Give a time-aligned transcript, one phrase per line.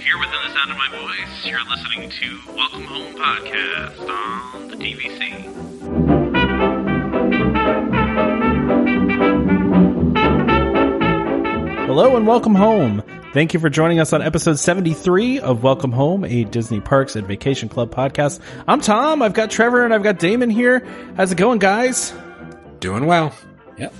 [0.00, 0.06] unknown.
[0.06, 4.68] If you're within the sound of my voice, you're listening to Welcome Home Podcast on
[4.68, 6.50] the DVC.
[11.86, 13.02] Hello and welcome home.
[13.34, 17.26] Thank you for joining us on episode 73 of Welcome Home, a Disney Parks and
[17.26, 18.40] Vacation Club podcast.
[18.66, 19.22] I'm Tom.
[19.22, 20.86] I've got Trevor and I've got Damon here.
[21.16, 22.12] How's it going, guys?
[22.80, 23.32] Doing well.
[23.78, 23.92] Yep.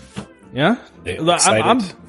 [0.53, 0.77] Yeah?
[1.05, 1.63] Yeah, excited.
[1.63, 2.00] I'm, I'm-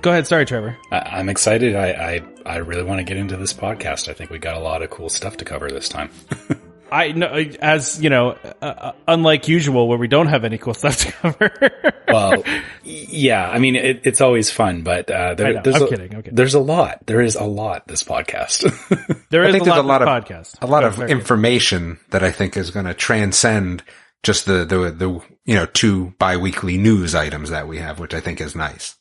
[0.00, 0.26] go ahead.
[0.26, 0.76] Sorry, Trevor.
[0.90, 1.76] I, I'm excited.
[1.76, 4.08] I, I, I really want to get into this podcast.
[4.08, 6.10] I think we got a lot of cool stuff to cover this time.
[6.92, 7.26] I know,
[7.60, 11.12] as you know, uh, uh, unlike usual where we don't have any cool stuff to
[11.12, 11.50] cover.
[12.08, 12.44] well,
[12.84, 15.62] yeah, I mean, it, it's always fun, but uh, there, know.
[15.64, 16.36] there's, I'm a, kidding, I'm kidding.
[16.36, 17.00] there's a lot.
[17.06, 18.60] There is a lot this podcast.
[19.30, 20.62] there I think a there's lot, a lot of of podcast.
[20.62, 21.18] a lot Yeah, of very good.
[21.18, 23.82] information that I think is going to transcend
[24.22, 28.20] just the, the the you know two biweekly news items that we have, which I
[28.20, 28.94] think is nice.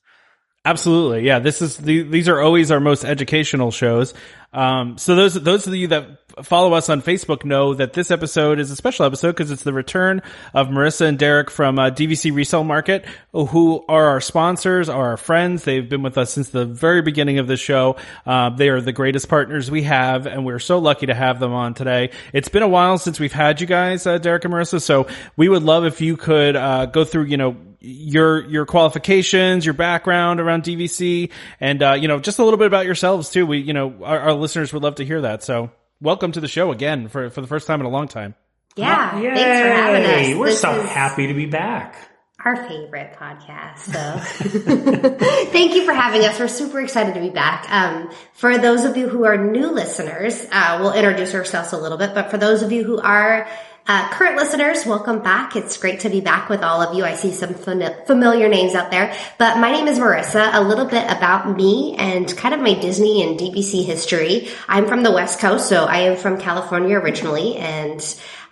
[0.65, 1.25] Absolutely.
[1.25, 1.39] Yeah.
[1.39, 4.13] This is the, these are always our most educational shows.
[4.53, 8.59] Um, so those, those of you that follow us on Facebook know that this episode
[8.59, 10.21] is a special episode because it's the return
[10.53, 15.17] of Marissa and Derek from uh, DVC Resale Market, who are our sponsors, are our
[15.17, 15.63] friends.
[15.63, 17.97] They've been with us since the very beginning of the show.
[18.25, 21.53] Uh, they are the greatest partners we have, and we're so lucky to have them
[21.53, 22.11] on today.
[22.31, 24.81] It's been a while since we've had you guys, uh, Derek and Marissa.
[24.81, 29.65] So we would love if you could uh, go through, you know, your your qualifications,
[29.65, 31.29] your background around DVC,
[31.59, 33.45] and uh, you know just a little bit about yourselves too.
[33.45, 35.41] We you know our, our listeners would love to hear that.
[35.41, 38.35] So welcome to the show again for for the first time in a long time.
[38.75, 39.33] Yeah, Yay!
[39.33, 40.37] thanks for having us.
[40.39, 41.95] We're This so happy to be back.
[42.43, 43.79] Our favorite podcast.
[43.79, 46.37] So thank you for having us.
[46.39, 47.67] We're super excited to be back.
[47.69, 51.97] Um, for those of you who are new listeners, uh, we'll introduce ourselves a little
[51.97, 53.47] bit, but for those of you who are
[53.85, 55.57] uh, current listeners, welcome back.
[55.57, 57.03] It's great to be back with all of you.
[57.03, 60.53] I see some fami- familiar names out there, but my name is Marissa.
[60.53, 64.47] A little bit about me and kind of my Disney and DVC history.
[64.69, 67.99] I'm from the West Coast, so I am from California originally, and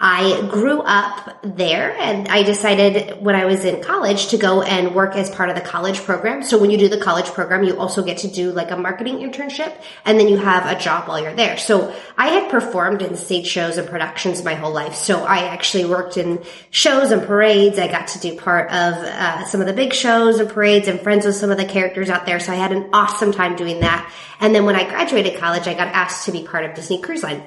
[0.03, 4.95] I grew up there and I decided when I was in college to go and
[4.95, 6.41] work as part of the college program.
[6.41, 9.19] So when you do the college program, you also get to do like a marketing
[9.19, 11.55] internship and then you have a job while you're there.
[11.59, 14.95] So I had performed in stage shows and productions my whole life.
[14.95, 17.77] So I actually worked in shows and parades.
[17.77, 20.99] I got to do part of uh, some of the big shows and parades and
[20.99, 22.39] friends with some of the characters out there.
[22.39, 24.11] So I had an awesome time doing that.
[24.39, 27.21] And then when I graduated college, I got asked to be part of Disney Cruise
[27.21, 27.43] Line.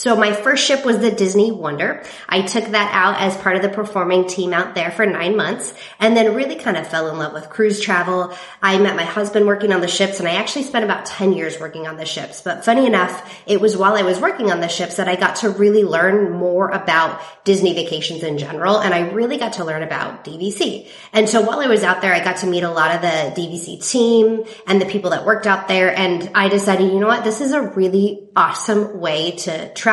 [0.00, 2.02] So my first ship was the Disney Wonder.
[2.26, 5.74] I took that out as part of the performing team out there for nine months
[5.98, 8.34] and then really kind of fell in love with cruise travel.
[8.62, 11.60] I met my husband working on the ships and I actually spent about 10 years
[11.60, 12.40] working on the ships.
[12.40, 15.36] But funny enough, it was while I was working on the ships that I got
[15.36, 18.80] to really learn more about Disney vacations in general.
[18.80, 20.88] And I really got to learn about DVC.
[21.12, 23.38] And so while I was out there, I got to meet a lot of the
[23.38, 25.94] DVC team and the people that worked out there.
[25.94, 27.22] And I decided, you know what?
[27.22, 29.89] This is a really awesome way to travel,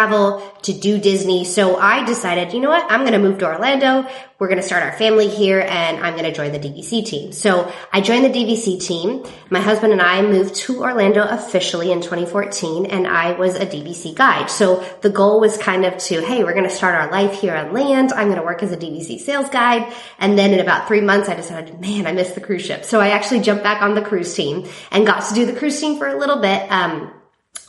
[0.68, 1.46] to do Disney.
[1.46, 2.91] So I decided, you know what?
[2.91, 4.08] I'm going to move to Orlando.
[4.40, 7.31] We're going to start our family here and I'm going to join the DVC team.
[7.31, 9.25] So I joined the DVC team.
[9.50, 14.13] My husband and I moved to Orlando officially in 2014 and I was a DVC
[14.13, 14.52] guide.
[14.52, 17.56] So the goal was kind of to, hey, we're going to start our life here
[17.56, 18.13] on land.
[18.13, 19.91] I'm going to work as a DVC sales guide.
[20.19, 22.86] And then in about three months, I decided, man, I miss the cruise ship.
[22.86, 25.80] So I actually jumped back on the cruise team and got to do the cruise
[25.80, 26.72] team for a little bit.
[26.72, 27.13] Um,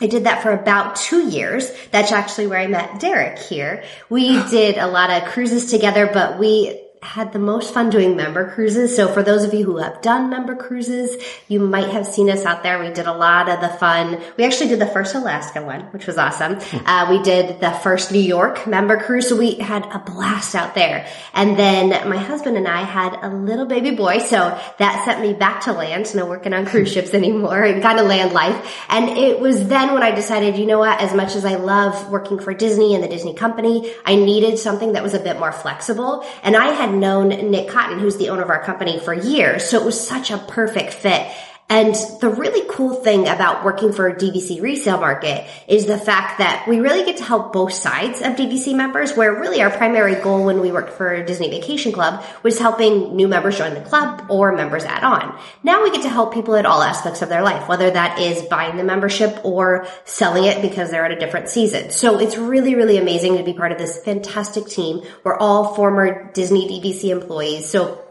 [0.00, 1.71] I did that for about two years.
[1.91, 3.84] That's actually where I met Derek here.
[4.09, 8.50] We did a lot of cruises together, but we had the most fun doing member
[8.50, 8.94] cruises.
[8.94, 12.44] So for those of you who have done member cruises, you might have seen us
[12.44, 12.78] out there.
[12.81, 14.20] We did a lot of the fun.
[14.36, 16.58] We actually did the first Alaska one, which was awesome.
[16.87, 19.28] Uh, we did the first New York member cruise.
[19.28, 21.06] So we had a blast out there.
[21.34, 24.19] And then my husband and I had a little baby boy.
[24.19, 27.99] So that sent me back to land, no working on cruise ships anymore and kind
[27.99, 28.76] of land life.
[28.88, 32.11] And it was then when I decided, you know what, as much as I love
[32.11, 35.52] working for Disney and the Disney company, I needed something that was a bit more
[35.52, 36.25] flexible.
[36.43, 39.69] And I had known Nick Cotton, who's the owner of our company for years.
[39.69, 41.31] So it was such a perfect fit.
[41.70, 46.38] And the really cool thing about working for a DVC resale market is the fact
[46.38, 50.15] that we really get to help both sides of DVC members, where really our primary
[50.15, 54.25] goal when we worked for Disney Vacation Club was helping new members join the club
[54.31, 55.38] or members add on.
[55.62, 58.41] Now we get to help people at all aspects of their life, whether that is
[58.44, 61.91] buying the membership or selling it because they're at a different season.
[61.91, 65.03] So it's really, really amazing to be part of this fantastic team.
[65.23, 67.69] We're all former Disney DVC employees.
[67.69, 68.07] So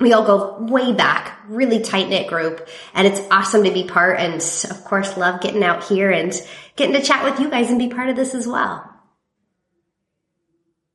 [0.00, 4.18] we all go way back, really tight knit group, and it's awesome to be part.
[4.20, 4.34] And
[4.70, 6.32] of course, love getting out here and
[6.76, 8.92] getting to chat with you guys and be part of this as well.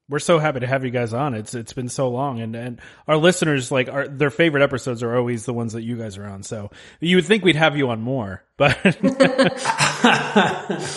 [0.09, 1.33] we're so happy to have you guys on.
[1.33, 5.15] It's it's been so long, and and our listeners like our their favorite episodes are
[5.15, 6.43] always the ones that you guys are on.
[6.43, 6.69] So
[6.99, 8.77] you would think we'd have you on more, but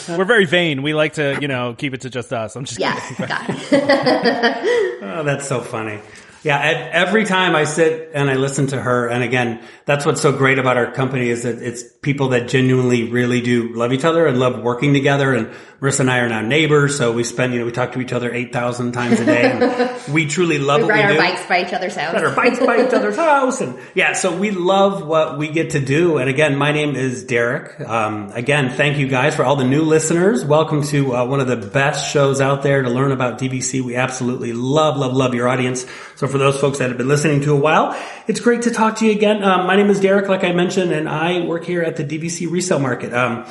[0.09, 0.83] we're very vain.
[0.83, 2.57] We like to you know keep it to just us.
[2.57, 3.27] I'm just Yeah, kidding.
[3.29, 4.65] got.
[5.17, 6.01] Oh, that's so funny.
[6.45, 6.61] Yeah,
[6.93, 10.59] every time I sit and I listen to her, and again, that's what's so great
[10.59, 14.39] about our company is that it's people that genuinely really do love each other and
[14.39, 15.33] love working together.
[15.33, 18.01] And Marissa and I are now neighbors, so we spend, you know, we talk to
[18.01, 20.01] each other 8,000 times a day.
[20.13, 22.15] We truly love We what ride our bikes by each other's house.
[22.15, 23.61] Ride our bikes by each other's house.
[23.61, 26.19] And yeah, so we love what we get to do.
[26.19, 27.81] And again, my name is Derek.
[27.81, 30.45] Um, again, thank you guys for all the new listeners.
[30.45, 33.83] Welcome to uh, one of the best shows out there to learn about DVC.
[33.83, 35.87] We absolutely love, love, love your audience.
[36.17, 38.97] So for those folks that have been listening to a while, it's great to talk
[38.99, 39.43] to you again.
[39.43, 42.51] Um, my name is Derek, like I mentioned, and I work here at the DVC
[42.51, 43.13] resale market.
[43.13, 43.47] Um,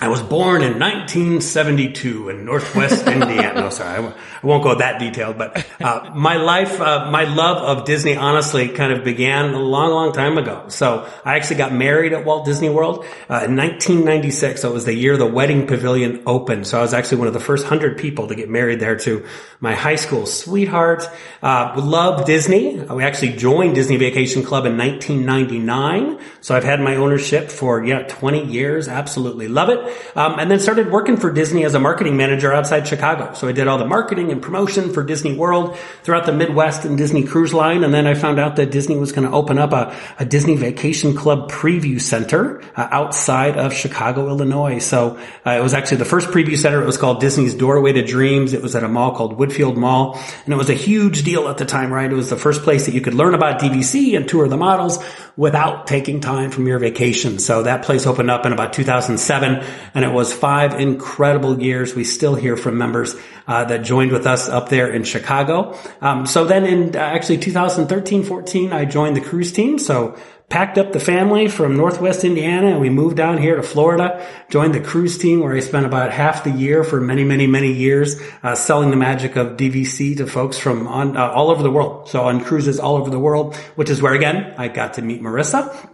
[0.00, 3.62] I was born in 1972 in Northwest Indiana.
[3.62, 7.24] No, sorry, I w- I won't go that detailed, but uh, my life, uh, my
[7.24, 10.66] love of Disney, honestly, kind of began a long, long time ago.
[10.68, 14.62] So I actually got married at Walt Disney World uh, in 1996.
[14.62, 16.68] So it was the year the wedding pavilion opened.
[16.68, 19.26] So I was actually one of the first hundred people to get married there to
[19.58, 21.10] my high school sweetheart.
[21.42, 22.78] Uh, loved Disney.
[22.78, 26.20] We actually joined Disney Vacation Club in 1999.
[26.40, 28.86] So I've had my ownership for yeah 20 years.
[28.86, 29.87] Absolutely love it.
[30.16, 33.34] Um, and then started working for Disney as a marketing manager outside Chicago.
[33.34, 36.98] So I did all the marketing and promotion for Disney World throughout the Midwest and
[36.98, 37.84] Disney Cruise Line.
[37.84, 40.56] And then I found out that Disney was going to open up a, a Disney
[40.56, 44.78] Vacation Club preview center uh, outside of Chicago, Illinois.
[44.78, 46.82] So uh, it was actually the first preview center.
[46.82, 48.52] It was called Disney's Doorway to Dreams.
[48.52, 50.18] It was at a mall called Woodfield Mall.
[50.44, 52.10] And it was a huge deal at the time, right?
[52.10, 54.98] It was the first place that you could learn about DVC and tour the models
[55.36, 57.38] without taking time from your vacation.
[57.38, 59.64] So that place opened up in about 2007
[59.94, 61.94] and it was five incredible years.
[61.94, 63.14] We still hear from members
[63.46, 65.78] uh, that joined with us up there in Chicago.
[66.00, 69.78] Um, so then in uh, actually 2013, 14, I joined the cruise team.
[69.78, 70.16] So
[70.48, 74.74] packed up the family from Northwest Indiana and we moved down here to Florida, joined
[74.74, 78.20] the cruise team where I spent about half the year for many, many, many years,
[78.42, 82.08] uh, selling the magic of DVC to folks from on, uh, all over the world.
[82.08, 85.20] So on cruises all over the world, which is where again, I got to meet
[85.20, 85.88] Marissa.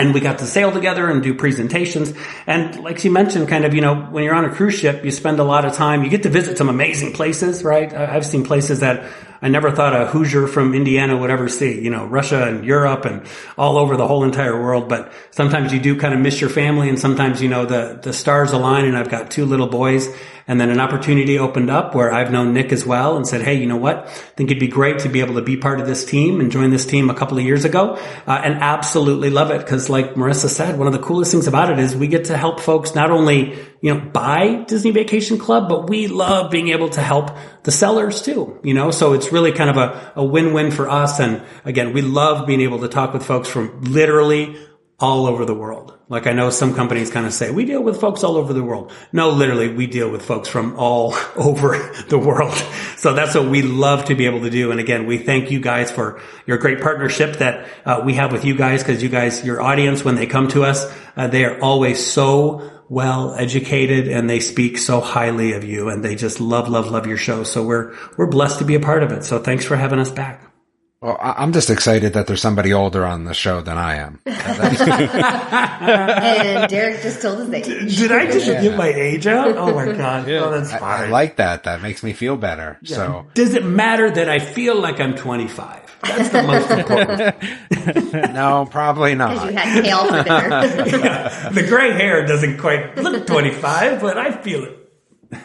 [0.00, 2.14] And we got to sail together and do presentations.
[2.46, 5.10] And like she mentioned, kind of, you know, when you're on a cruise ship, you
[5.10, 7.92] spend a lot of time, you get to visit some amazing places, right?
[7.92, 9.04] I've seen places that
[9.42, 13.04] I never thought a Hoosier from Indiana would ever see, you know, Russia and Europe
[13.04, 13.26] and
[13.58, 14.88] all over the whole entire world.
[14.88, 18.12] But sometimes you do kind of miss your family and sometimes, you know, the, the
[18.14, 20.08] stars align and I've got two little boys
[20.50, 23.54] and then an opportunity opened up where I've known Nick as well and said, Hey,
[23.54, 23.98] you know what?
[23.98, 26.50] I think it'd be great to be able to be part of this team and
[26.50, 27.96] join this team a couple of years ago.
[28.26, 29.64] Uh, and absolutely love it.
[29.64, 32.36] Cause like Marissa said, one of the coolest things about it is we get to
[32.36, 36.88] help folks not only, you know, buy Disney Vacation Club, but we love being able
[36.88, 37.30] to help
[37.62, 41.20] the sellers too, you know, so it's really kind of a, a win-win for us.
[41.20, 44.56] And again, we love being able to talk with folks from literally
[45.00, 45.96] all over the world.
[46.10, 48.62] Like I know some companies kind of say, we deal with folks all over the
[48.62, 48.92] world.
[49.12, 52.54] No, literally, we deal with folks from all over the world.
[52.96, 54.70] So that's what we love to be able to do.
[54.70, 58.44] And again, we thank you guys for your great partnership that uh, we have with
[58.44, 60.84] you guys because you guys, your audience, when they come to us,
[61.16, 66.04] uh, they are always so well educated and they speak so highly of you and
[66.04, 67.44] they just love, love, love your show.
[67.44, 69.24] So we're, we're blessed to be a part of it.
[69.24, 70.49] So thanks for having us back.
[71.02, 74.18] Well, I- I'm just excited that there's somebody older on the show than I am.
[74.26, 74.28] and
[76.70, 77.96] Derek just told his age.
[77.96, 79.56] Did I just give my age out?
[79.56, 80.28] Oh my God.
[80.28, 81.04] Oh, that's I, fine.
[81.04, 81.64] I like that.
[81.64, 82.76] That makes me feel better.
[82.84, 85.86] So Does it matter that I feel like I'm 25?
[86.02, 87.34] That's the most important.
[88.34, 89.64] no, probably Because you not.
[89.64, 90.50] had kale for dinner.
[91.52, 94.79] the gray hair doesn't quite look 25, but I feel it.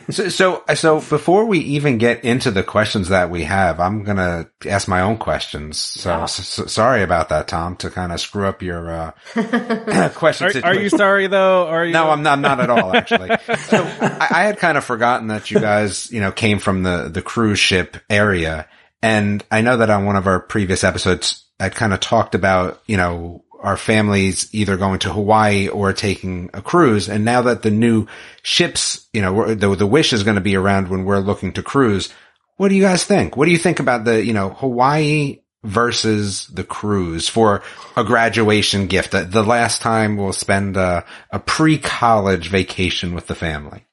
[0.09, 4.17] So, so, so before we even get into the questions that we have, I'm going
[4.17, 5.77] to ask my own questions.
[5.77, 9.11] So, s- s- sorry about that, Tom, to kind of screw up your, uh,
[10.15, 11.67] question Are, are you sorry though?
[11.67, 11.93] Are you?
[11.93, 13.29] No, I'm not, not at all, actually.
[13.65, 17.09] So I, I had kind of forgotten that you guys, you know, came from the,
[17.11, 18.67] the cruise ship area.
[19.01, 22.81] And I know that on one of our previous episodes, I kind of talked about,
[22.85, 27.09] you know, our families either going to Hawaii or taking a cruise.
[27.09, 28.05] And now that the new
[28.43, 31.63] ships, you know, the, the wish is going to be around when we're looking to
[31.63, 32.13] cruise.
[32.57, 33.35] What do you guys think?
[33.35, 37.63] What do you think about the, you know, Hawaii versus the cruise for
[37.97, 39.11] a graduation gift?
[39.11, 43.83] The, the last time we'll spend a, a pre-college vacation with the family.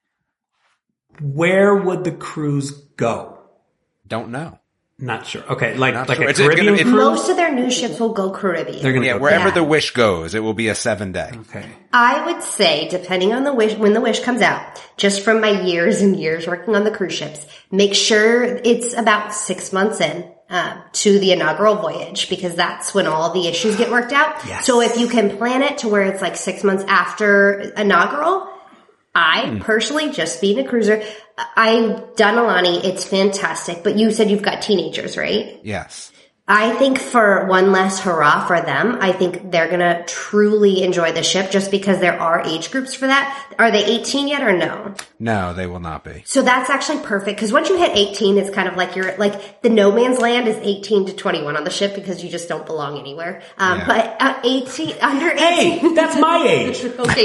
[1.19, 3.39] Where would the cruise go?
[4.07, 4.59] Don't know.
[5.05, 5.43] Not sure.
[5.51, 6.27] Okay, like Not like sure.
[6.27, 7.05] a It's- it's Caribbean gonna- it's- cruise.
[7.05, 8.81] Most of their new ships will go Caribbean.
[8.83, 9.55] They're gonna Yeah, go wherever Yeah.
[9.55, 11.31] the wish goes, it will be a seven day.
[11.51, 11.65] Okay.
[11.93, 14.61] I would say, depending on the wish, when the wish comes out,
[14.97, 17.41] just from my years and years working on the cruise ships,
[17.73, 20.25] make sure it's about six months in.
[20.51, 24.35] Uh, to the inaugural voyage because that's when all the issues get worked out.
[24.47, 24.67] Yes.
[24.67, 28.47] So if you can plan it to where it's like six months after inaugural,
[29.15, 29.59] I hmm.
[29.59, 31.03] personally, just being a cruiser,
[31.57, 32.85] I've done Aulani.
[32.85, 33.83] It's fantastic.
[33.83, 35.61] But you said you've got teenagers, right?
[35.63, 36.12] Yes.
[36.55, 41.23] I think for one last hurrah for them, I think they're gonna truly enjoy the
[41.23, 43.55] ship just because there are age groups for that.
[43.59, 44.95] Are they 18 yet or no?
[45.19, 46.23] No, they will not be.
[46.27, 49.63] So that's actually perfect because once you hit 18, it's kind of like you're like
[49.63, 52.67] the no man's land is 18 to 21 on the ship because you just don't
[52.67, 53.41] belong anywhere.
[53.57, 53.87] Um, Yeah.
[53.87, 55.39] But uh, 18 under 18.
[55.39, 56.85] Hey, that's my age.
[56.85, 57.25] okay,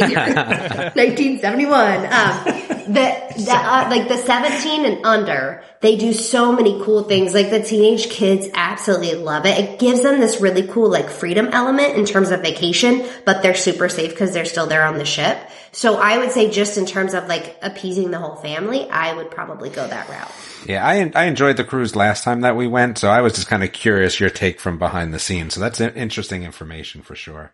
[0.96, 2.08] 1971.
[2.18, 7.34] Um, the, the uh, like the 17 and under, they do so many cool things.
[7.34, 9.58] Like the teenage kids absolutely love it.
[9.58, 13.56] It gives them this really cool like freedom element in terms of vacation, but they're
[13.56, 15.38] super safe because they're still there on the ship.
[15.72, 19.30] So I would say just in terms of like appeasing the whole family, I would
[19.30, 20.32] probably go that route.
[20.66, 23.48] Yeah, I I enjoyed the cruise last time that we went, so I was just
[23.48, 25.54] kind of curious your take from behind the scenes.
[25.54, 27.54] So that's interesting information for sure.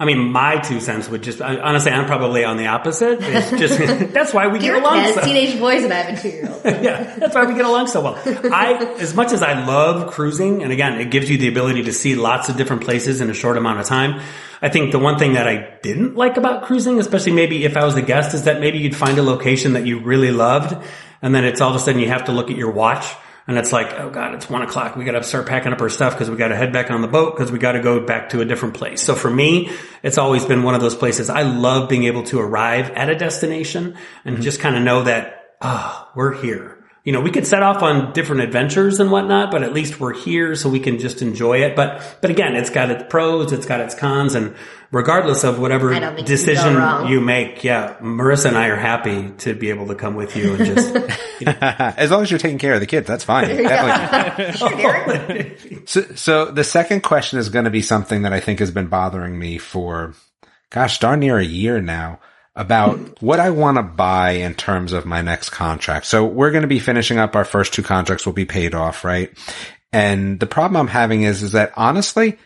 [0.00, 3.18] I mean, my two cents would just, honestly, I'm probably on the opposite.
[3.20, 3.78] It's just,
[4.14, 6.48] that's why we get along has so teenage boys and I have a two year
[6.48, 6.64] old.
[6.64, 8.22] yeah, that's why we get along so well.
[8.24, 11.92] I, as much as I love cruising, and again, it gives you the ability to
[11.92, 14.22] see lots of different places in a short amount of time.
[14.62, 17.84] I think the one thing that I didn't like about cruising, especially maybe if I
[17.84, 20.76] was a guest, is that maybe you'd find a location that you really loved,
[21.22, 23.04] and then it's all of a sudden you have to look at your watch.
[23.48, 24.94] And it's like, oh God, it's one o'clock.
[24.94, 27.00] We got to start packing up our stuff because we got to head back on
[27.00, 29.00] the boat because we got to go back to a different place.
[29.00, 29.70] So for me,
[30.02, 31.30] it's always been one of those places.
[31.30, 35.54] I love being able to arrive at a destination and just kind of know that,
[35.62, 36.77] ah, we're here.
[37.08, 40.12] You know, we could set off on different adventures and whatnot, but at least we're
[40.12, 41.74] here so we can just enjoy it.
[41.74, 44.54] But, but again, it's got its pros, it's got its cons, and
[44.90, 49.54] regardless of whatever I you decision you make, yeah, Marissa and I are happy to
[49.54, 50.94] be able to come with you and just,
[51.46, 53.56] as long as you're taking care of the kids, that's fine.
[53.56, 54.58] Definitely.
[54.68, 58.70] Sure, So, so the second question is going to be something that I think has
[58.70, 60.12] been bothering me for,
[60.68, 62.20] gosh, darn near a year now
[62.58, 66.06] about what I want to buy in terms of my next contract.
[66.06, 69.04] So we're going to be finishing up our first two contracts will be paid off,
[69.04, 69.30] right?
[69.92, 72.36] And the problem I'm having is, is that honestly,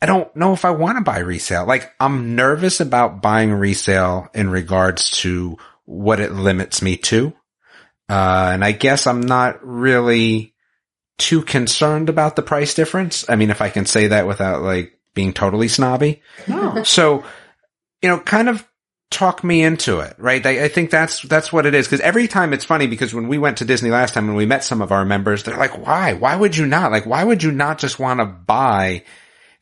[0.00, 1.66] I don't know if I want to buy resale.
[1.66, 7.32] Like I'm nervous about buying resale in regards to what it limits me to.
[8.08, 10.54] Uh, and I guess I'm not really
[11.18, 13.28] too concerned about the price difference.
[13.28, 16.22] I mean, if I can say that without like being totally snobby.
[16.46, 16.84] no.
[16.84, 17.24] So,
[18.00, 18.64] you know, kind of
[19.10, 20.44] talk me into it, right?
[20.44, 21.88] I, I think that's, that's what it is.
[21.88, 24.46] Cause every time it's funny because when we went to Disney last time and we
[24.46, 26.14] met some of our members, they're like, why?
[26.14, 26.90] Why would you not?
[26.90, 29.04] Like, why would you not just want to buy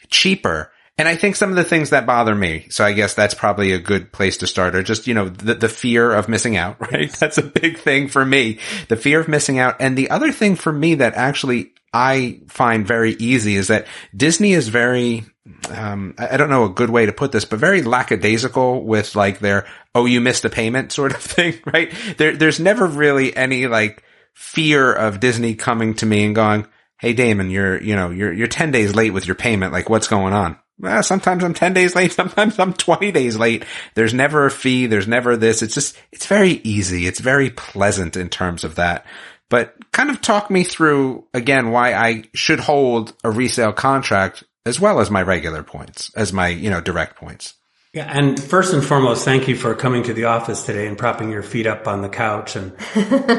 [0.09, 0.73] cheaper?
[0.97, 3.73] And I think some of the things that bother me, so I guess that's probably
[3.73, 6.81] a good place to start, are just, you know, the, the fear of missing out,
[6.93, 7.13] right?
[7.13, 8.61] That's a big thing for me.
[8.89, 9.77] The fear of missing out.
[9.81, 14.53] And the other thing for me that actually I find very easy is that Disney
[14.53, 15.25] is very,
[15.71, 19.39] um, I don't know a good way to put this, but very lackadaisical with like
[19.39, 21.95] their, oh, you missed a payment sort of thing, right?
[22.19, 24.03] There, there's never really any like
[24.35, 26.67] fear of Disney coming to me and going,
[26.99, 29.73] Hey, Damon, you're, you know, you're, you're 10 days late with your payment.
[29.73, 30.59] Like what's going on?
[30.81, 32.13] Well, sometimes I'm 10 days late.
[32.15, 33.65] Sometimes I'm 20 days late.
[33.95, 34.87] There's never a fee.
[34.87, 35.63] There's never this.
[35.63, 37.07] It's just, it's very easy.
[37.07, 39.07] It's very pleasant in terms of that.
[39.51, 44.81] But kind of talk me through again why I should hold a resale contract as
[44.81, 47.55] well as my regular points, as my, you know, direct points.
[47.95, 51.31] Yeah, and first and foremost, thank you for coming to the office today and propping
[51.31, 52.77] your feet up on the couch and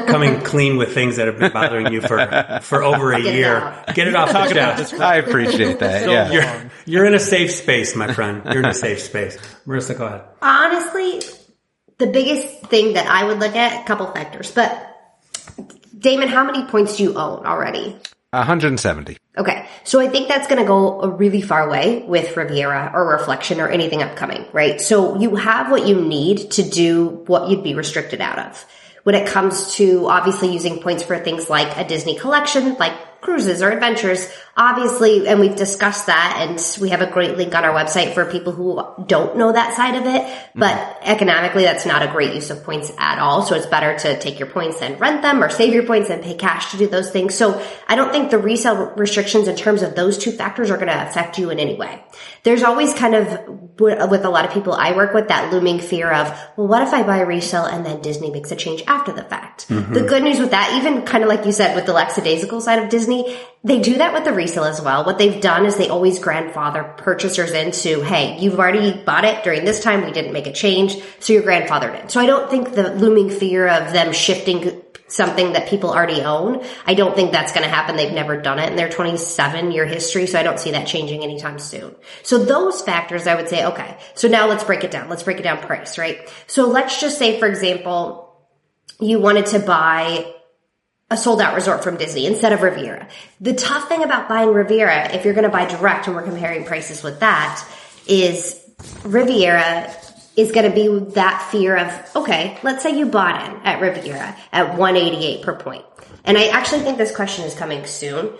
[0.06, 3.56] coming clean with things that have been bothering you for for over a Get year.
[3.58, 3.94] out.
[3.94, 4.94] Get it off the chest.
[4.94, 6.04] I appreciate that.
[6.04, 6.54] So yeah.
[6.54, 6.70] long.
[6.86, 8.44] You're in a safe space, my friend.
[8.46, 9.36] You're in a safe space.
[9.66, 10.22] Marissa, go ahead.
[10.40, 11.20] Honestly,
[11.98, 14.72] the biggest thing that I would look at, a couple factors, but
[15.98, 17.96] Damon, how many points do you own already?
[18.30, 19.16] 170.
[19.38, 23.08] Okay, so I think that's going to go a really far way with Riviera or
[23.08, 24.80] Reflection or anything upcoming, right?
[24.80, 28.66] So you have what you need to do what you'd be restricted out of.
[29.06, 33.62] When it comes to obviously using points for things like a Disney collection, like cruises
[33.62, 37.72] or adventures, obviously, and we've discussed that and we have a great link on our
[37.72, 40.60] website for people who don't know that side of it, mm-hmm.
[40.60, 43.42] but economically that's not a great use of points at all.
[43.42, 46.20] So it's better to take your points and rent them or save your points and
[46.20, 47.36] pay cash to do those things.
[47.36, 50.88] So I don't think the resale restrictions in terms of those two factors are going
[50.88, 52.02] to affect you in any way.
[52.46, 53.26] There's always kind of
[53.80, 56.94] with a lot of people I work with that looming fear of, well, what if
[56.94, 59.66] I buy a resale and then Disney makes a change after the fact?
[59.68, 59.92] Mm-hmm.
[59.92, 62.82] The good news with that, even kind of like you said with the lackadaisical side
[62.82, 63.36] of Disney.
[63.66, 65.04] They do that with the resale as well.
[65.04, 69.64] What they've done is they always grandfather purchasers into, hey, you've already bought it during
[69.64, 70.04] this time.
[70.04, 70.96] We didn't make a change.
[71.18, 72.08] So you're grandfathered in.
[72.08, 76.64] So I don't think the looming fear of them shifting something that people already own.
[76.86, 77.96] I don't think that's going to happen.
[77.96, 80.28] They've never done it in their 27 year history.
[80.28, 81.96] So I don't see that changing anytime soon.
[82.22, 83.98] So those factors, I would say, okay.
[84.14, 85.08] So now let's break it down.
[85.08, 86.32] Let's break it down price, right?
[86.46, 88.46] So let's just say, for example,
[89.00, 90.34] you wanted to buy
[91.10, 93.08] a sold out resort from Disney instead of Riviera.
[93.40, 96.64] The tough thing about buying Riviera, if you're going to buy direct and we're comparing
[96.64, 97.64] prices with that,
[98.08, 98.60] is
[99.04, 99.94] Riviera
[100.36, 104.36] is going to be that fear of, okay, let's say you bought in at Riviera
[104.52, 105.84] at 188 per point.
[106.24, 108.32] And I actually think this question is coming soon.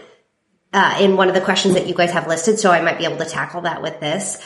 [0.72, 3.04] Uh, in one of the questions that you guys have listed, so I might be
[3.04, 4.44] able to tackle that with this.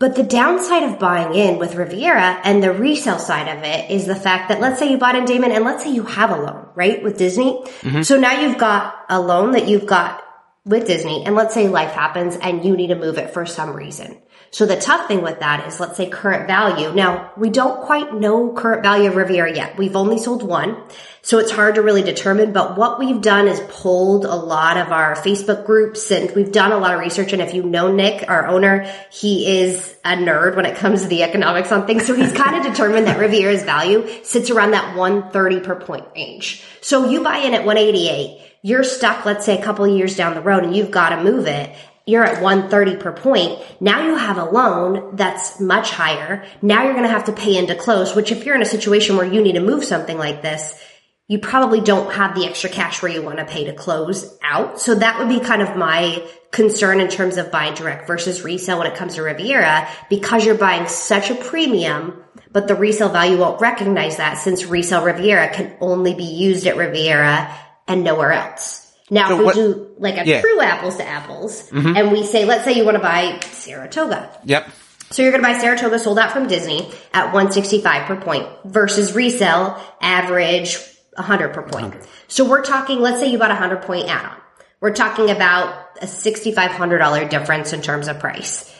[0.00, 4.06] But the downside of buying in with Riviera and the resale side of it is
[4.06, 6.40] the fact that let's say you bought in Damon and let's say you have a
[6.40, 7.02] loan, right?
[7.02, 7.60] With Disney.
[7.80, 8.02] Mm-hmm.
[8.02, 10.22] So now you've got a loan that you've got
[10.64, 13.74] with Disney and let's say life happens and you need to move it for some
[13.74, 14.20] reason.
[14.50, 16.92] So the tough thing with that is let's say current value.
[16.92, 19.76] Now we don't quite know current value of Riviera yet.
[19.76, 20.82] We've only sold one.
[21.20, 24.92] So it's hard to really determine, but what we've done is pulled a lot of
[24.92, 27.34] our Facebook groups and we've done a lot of research.
[27.34, 31.08] And if you know Nick, our owner, he is a nerd when it comes to
[31.08, 32.06] the economics on things.
[32.06, 36.64] So he's kind of determined that Riviera's value sits around that 130 per point range.
[36.80, 40.40] So you buy in at 188, you're stuck, let's say a couple years down the
[40.40, 41.76] road and you've got to move it
[42.08, 43.60] you're at 130 per point.
[43.80, 46.46] Now you have a loan that's much higher.
[46.62, 49.16] Now you're going to have to pay into close, which if you're in a situation
[49.16, 50.82] where you need to move something like this,
[51.26, 54.80] you probably don't have the extra cash where you want to pay to close out.
[54.80, 58.78] So that would be kind of my concern in terms of buying direct versus resale
[58.78, 63.36] when it comes to Riviera because you're buying such a premium, but the resale value
[63.36, 67.54] won't recognize that since resale Riviera can only be used at Riviera
[67.86, 68.87] and nowhere else.
[69.10, 70.36] Now, So if we what- do like a Yeah.
[70.36, 70.40] Mm-hmm.
[70.42, 74.28] true apples to apples and we say, let's say you want to buy Saratoga.
[74.44, 74.68] Yep.
[75.10, 79.14] So you're going to buy Saratoga sold out from Disney at 165 per point versus
[79.14, 80.76] resale average
[81.16, 81.94] 100 per point.
[82.28, 84.36] So we're talking, let's say you bought a 100 point add-on.
[84.80, 88.72] We're talking about a $6,500 difference in terms of price.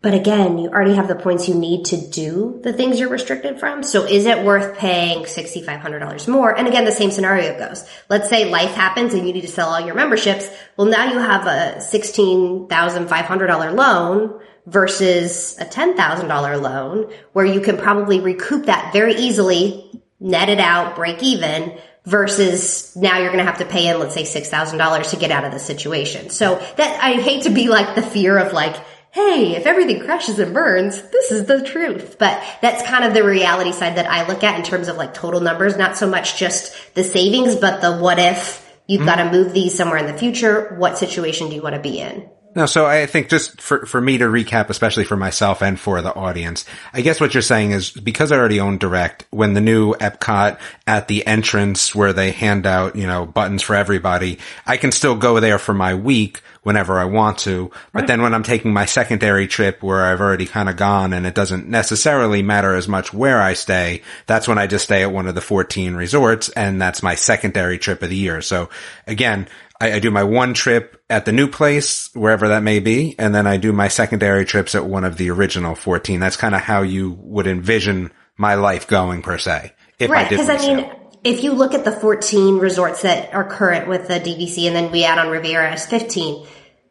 [0.00, 3.58] But again, you already have the points you need to do the things you're restricted
[3.58, 3.82] from.
[3.82, 6.56] So is it worth paying $6,500 more?
[6.56, 7.84] And again, the same scenario goes.
[8.08, 10.48] Let's say life happens and you need to sell all your memberships.
[10.76, 18.20] Well, now you have a $16,500 loan versus a $10,000 loan where you can probably
[18.20, 23.58] recoup that very easily, net it out, break even versus now you're going to have
[23.58, 26.30] to pay in, let's say $6,000 to get out of the situation.
[26.30, 28.76] So that I hate to be like the fear of like,
[29.10, 32.16] hey, if everything crashes and burns, this is the truth.
[32.18, 35.14] But that's kind of the reality side that I look at in terms of like
[35.14, 39.08] total numbers, not so much just the savings, but the what if you've mm-hmm.
[39.08, 40.74] got to move these somewhere in the future.
[40.76, 42.28] What situation do you want to be in?
[42.54, 46.00] No, so I think just for, for me to recap, especially for myself and for
[46.00, 49.60] the audience, I guess what you're saying is because I already own Direct, when the
[49.60, 54.76] new Epcot at the entrance where they hand out, you know, buttons for everybody, I
[54.76, 57.70] can still go there for my week whenever I want to.
[57.92, 61.26] But then when I'm taking my secondary trip where I've already kind of gone and
[61.26, 65.12] it doesn't necessarily matter as much where I stay, that's when I just stay at
[65.12, 68.42] one of the 14 resorts and that's my secondary trip of the year.
[68.42, 68.68] So
[69.06, 69.48] again,
[69.80, 73.34] I, I do my one trip at the new place, wherever that may be, and
[73.34, 76.20] then I do my secondary trips at one of the original 14.
[76.20, 79.72] That's kind of how you would envision my life going per se.
[79.98, 80.90] If Right, I did because I mean,
[81.24, 84.92] if you look at the 14 resorts that are current with the DVC and then
[84.92, 86.46] we add on Riviera as 15,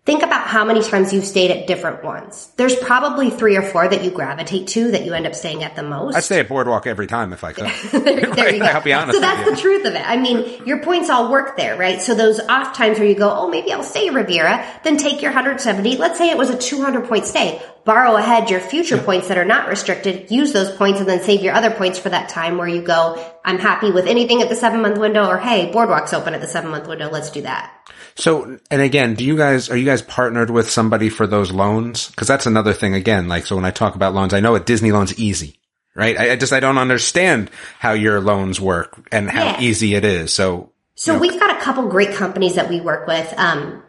[0.07, 2.49] think about how many times you've stayed at different ones.
[2.55, 5.75] There's probably three or four that you gravitate to that you end up staying at
[5.75, 6.15] the most.
[6.15, 7.65] I stay at Boardwalk every time if I could.
[7.91, 8.65] there, there you go.
[8.65, 10.09] I'll be honest So that's the truth of it.
[10.09, 12.01] I mean, your points all work there, right?
[12.01, 15.21] So those off times where you go, oh, maybe I'll stay at Riviera, then take
[15.21, 15.97] your 170.
[15.97, 17.61] Let's say it was a 200 point stay.
[17.87, 21.41] Borrow ahead your future points that are not restricted, use those points and then save
[21.41, 24.55] your other points for that time where you go, I'm happy with anything at the
[24.55, 27.09] seven month window or hey, boardwalk's open at the seven month window.
[27.09, 27.73] Let's do that.
[28.15, 32.11] So, and again, do you guys, are you guys partnered with somebody for those loans?
[32.17, 33.29] Cause that's another thing again.
[33.29, 35.57] Like, so when I talk about loans, I know at Disney loans easy,
[35.95, 36.17] right?
[36.19, 39.61] I, I just, I don't understand how your loans work and how Yeah.
[39.61, 40.33] easy it is.
[40.33, 43.33] So So we've got a couple great companies that we work with.
[43.37, 43.81] Um,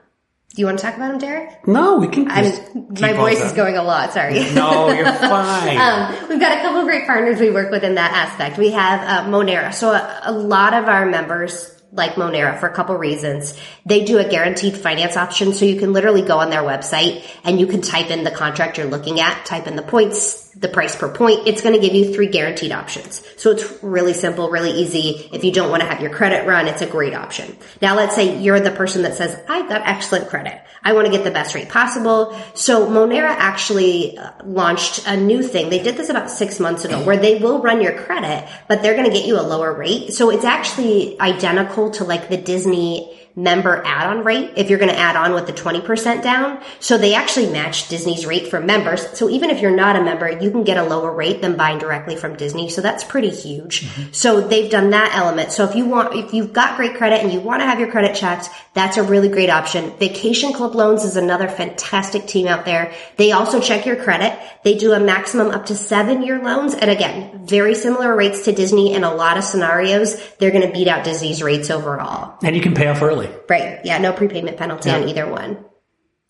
[0.58, 1.68] do you want to talk about them, Derek?
[1.68, 2.28] No, we can.
[2.28, 2.52] I'm,
[3.00, 4.12] my voice is going a lot.
[4.12, 4.40] Sorry.
[4.54, 5.78] No, you're fine.
[5.78, 8.58] Um, we've got a couple of great partners we work with in that aspect.
[8.58, 9.72] We have uh, Monera.
[9.72, 13.58] So a, a lot of our members like Monera for a couple reasons.
[13.86, 17.58] They do a guaranteed finance option, so you can literally go on their website and
[17.58, 20.96] you can type in the contract you're looking at, type in the points, the price
[20.96, 21.46] per point.
[21.46, 23.22] It's going to give you three guaranteed options.
[23.36, 25.28] So it's really simple, really easy.
[25.32, 27.56] If you don't want to have your credit run, it's a great option.
[27.80, 30.60] Now let's say you're the person that says, I've got excellent credit.
[30.82, 32.38] I want to get the best rate possible.
[32.54, 35.70] So Monera actually uh, launched a new thing.
[35.70, 38.94] They did this about six months ago where they will run your credit, but they're
[38.94, 40.12] going to get you a lower rate.
[40.12, 44.98] So it's actually identical to like the Disney member add-on rate if you're going to
[44.98, 46.60] add on with the 20% down.
[46.80, 49.16] So they actually match Disney's rate for members.
[49.16, 51.78] So even if you're not a member, you can get a lower rate than buying
[51.78, 52.68] directly from Disney.
[52.68, 53.82] So that's pretty huge.
[53.82, 54.12] Mm-hmm.
[54.12, 55.52] So they've done that element.
[55.52, 57.90] So if you want, if you've got great credit and you want to have your
[57.90, 59.96] credit checked, that's a really great option.
[59.98, 62.92] Vacation Club Loans is another fantastic team out there.
[63.16, 64.36] They also check your credit.
[64.64, 66.74] They do a maximum up to seven year loans.
[66.74, 70.20] And again, very similar rates to Disney in a lot of scenarios.
[70.38, 72.36] They're going to beat out Disney's rates overall.
[72.42, 73.27] And you can pay off early.
[73.48, 73.80] Right.
[73.84, 73.98] Yeah.
[73.98, 74.96] No prepayment penalty yeah.
[74.96, 75.64] on either one.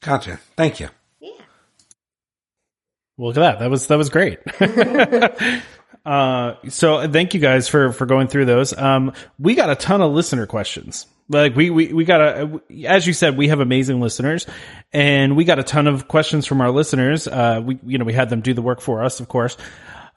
[0.00, 0.38] Gotcha.
[0.56, 0.88] Thank you.
[1.20, 1.30] Yeah.
[3.16, 3.58] Well, look at that.
[3.58, 4.38] That was, that was great.
[6.06, 8.76] uh, so thank you guys for, for going through those.
[8.76, 11.06] Um, we got a ton of listener questions.
[11.28, 14.46] Like we, we, we got a, as you said, we have amazing listeners
[14.92, 17.28] and we got a ton of questions from our listeners.
[17.28, 19.56] Uh, we, you know, we had them do the work for us, of course.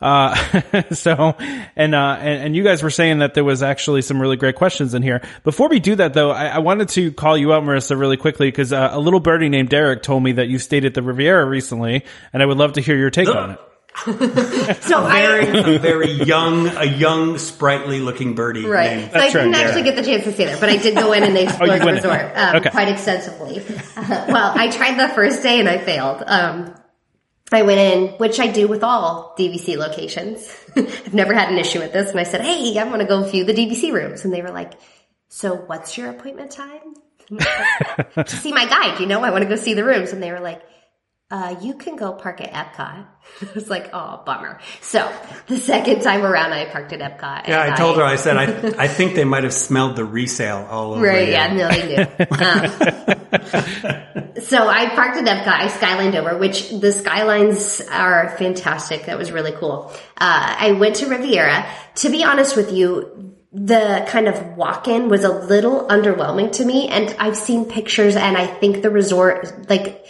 [0.01, 0.35] Uh,
[0.91, 1.35] so,
[1.75, 4.55] and, uh, and, and, you guys were saying that there was actually some really great
[4.55, 5.21] questions in here.
[5.43, 8.47] Before we do that though, I, I wanted to call you out, Marissa, really quickly
[8.47, 11.45] because uh, a little birdie named Derek told me that you stayed at the Riviera
[11.45, 13.59] recently and I would love to hear your take on it.
[14.83, 18.65] so very, I, very young, a young, sprightly looking birdie.
[18.65, 18.97] Right.
[18.97, 19.11] Name.
[19.11, 21.23] So I didn't actually get the chance to see there, but I did go in
[21.23, 22.69] and they explored oh, the resort um, okay.
[22.69, 23.59] quite extensively.
[23.95, 26.23] Uh, well, I tried the first day and I failed.
[26.25, 26.73] Um,
[27.51, 30.55] I went in, which I do with all DVC locations.
[30.75, 32.11] I've never had an issue with this.
[32.11, 34.23] And I said, Hey, I want to go view the DVC rooms.
[34.23, 34.73] And they were like,
[35.27, 36.95] so what's your appointment time?
[37.29, 40.11] to see my guide, you know, I want to go see the rooms.
[40.11, 40.61] And they were like,
[41.31, 43.05] uh, you can go park at Epcot.
[43.41, 44.59] I was like, oh, bummer.
[44.81, 45.09] So
[45.47, 47.47] the second time around, I parked at Epcot.
[47.47, 48.43] Yeah, I told her, I said, I,
[48.83, 51.05] I think they might have smelled the resale all over.
[51.05, 52.07] Right, yeah, no, they knew.
[53.31, 55.47] Um, so I parked at Epcot.
[55.47, 59.05] I skylined over, which the skylines are fantastic.
[59.05, 59.91] That was really cool.
[60.17, 61.65] Uh, I went to Riviera.
[61.95, 66.87] To be honest with you, the kind of walk-in was a little underwhelming to me.
[66.87, 70.05] And I've seen pictures and I think the resort, like,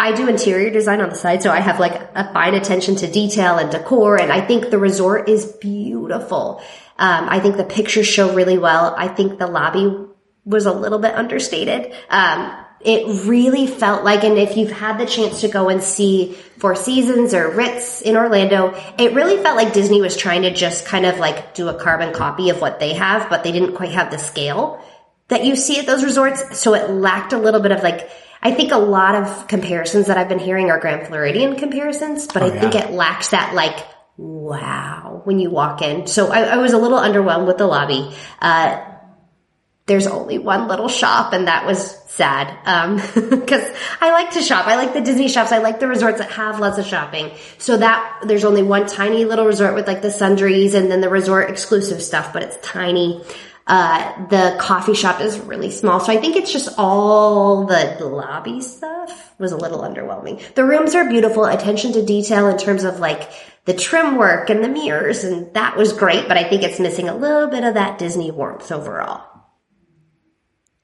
[0.00, 3.06] I do interior design on the side, so I have like a fine attention to
[3.06, 6.62] detail and decor, and I think the resort is beautiful.
[6.96, 8.94] Um, I think the pictures show really well.
[8.96, 9.94] I think the lobby
[10.46, 11.92] was a little bit understated.
[12.08, 16.32] Um, it really felt like, and if you've had the chance to go and see
[16.56, 20.86] Four Seasons or Ritz in Orlando, it really felt like Disney was trying to just
[20.86, 23.90] kind of like do a carbon copy of what they have, but they didn't quite
[23.90, 24.82] have the scale
[25.28, 26.58] that you see at those resorts.
[26.58, 28.08] So it lacked a little bit of like,
[28.42, 32.42] I think a lot of comparisons that I've been hearing are Grand Floridian comparisons, but
[32.42, 36.06] oh, I think it lacks that like, wow, when you walk in.
[36.06, 38.14] So I, I was a little underwhelmed with the lobby.
[38.40, 38.84] Uh,
[39.86, 42.56] there's only one little shop and that was sad.
[42.64, 42.98] Um,
[43.46, 43.64] cause
[44.00, 44.66] I like to shop.
[44.66, 45.52] I like the Disney shops.
[45.52, 47.32] I like the resorts that have lots of shopping.
[47.58, 51.08] So that there's only one tiny little resort with like the sundries and then the
[51.08, 53.24] resort exclusive stuff, but it's tiny.
[53.72, 56.00] Uh, the coffee shop is really small.
[56.00, 60.42] So I think it's just all the lobby stuff was a little underwhelming.
[60.54, 63.30] The rooms are beautiful, attention to detail in terms of like
[63.66, 67.08] the trim work and the mirrors and that was great, but I think it's missing
[67.08, 69.24] a little bit of that Disney warmth overall.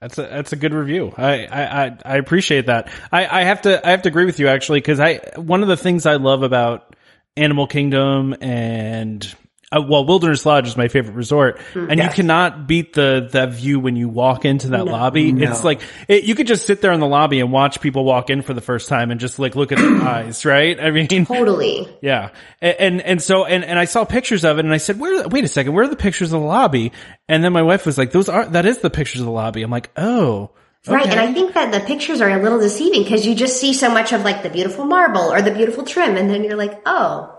[0.00, 1.12] That's a that's a good review.
[1.16, 2.88] I I I appreciate that.
[3.10, 5.68] I I have to I have to agree with you actually because I one of
[5.68, 6.94] the things I love about
[7.36, 9.34] Animal Kingdom and
[9.72, 12.12] uh, well, Wilderness Lodge is my favorite resort, mm, and yes.
[12.12, 15.32] you cannot beat the that view when you walk into that no, lobby.
[15.32, 15.50] No.
[15.50, 18.30] It's like it, you could just sit there in the lobby and watch people walk
[18.30, 20.78] in for the first time and just like look at their eyes, right?
[20.78, 21.88] I mean, totally.
[22.00, 25.00] Yeah, and, and and, so and and I saw pictures of it, and I said,
[25.00, 25.26] "Where?
[25.26, 26.92] Wait a second, where are the pictures of the lobby?"
[27.28, 29.62] And then my wife was like, "Those are that is the pictures of the lobby."
[29.62, 30.50] I'm like, "Oh."
[30.86, 30.94] Okay.
[30.94, 31.08] Right.
[31.08, 33.90] And I think that the pictures are a little deceiving because you just see so
[33.90, 36.16] much of like the beautiful marble or the beautiful trim.
[36.16, 37.35] And then you're like, oh,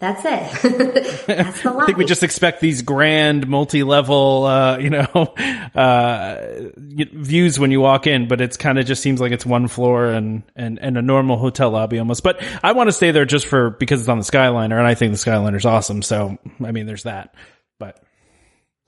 [0.00, 1.26] that's it.
[1.26, 1.82] That's the line.
[1.82, 5.04] I think we just expect these grand multi-level, uh, you know,
[5.74, 6.36] uh,
[6.74, 10.06] views when you walk in, but it's kind of just seems like it's one floor
[10.06, 12.22] and, and, and a normal hotel lobby almost.
[12.22, 14.94] But I want to stay there just for, because it's on the Skyliner and I
[14.94, 16.00] think the Skyliner's awesome.
[16.00, 17.34] So, I mean, there's that,
[17.78, 18.02] but.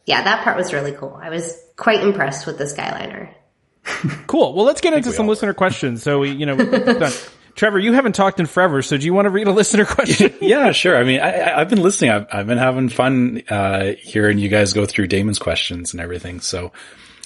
[0.06, 1.20] Yeah, that part was really cool.
[1.22, 3.28] I was quite impressed with the Skyliner.
[4.26, 4.54] cool.
[4.54, 6.02] Well, let's get into some listener questions.
[6.02, 6.56] So we, you know,
[7.54, 10.34] Trevor, you haven't talked in forever, so do you want to read a listener question?
[10.40, 10.96] yeah, sure.
[10.96, 12.10] I mean, I, I, I've been listening.
[12.10, 16.40] I've, I've been having fun uh, hearing you guys go through Damon's questions and everything.
[16.40, 16.72] So,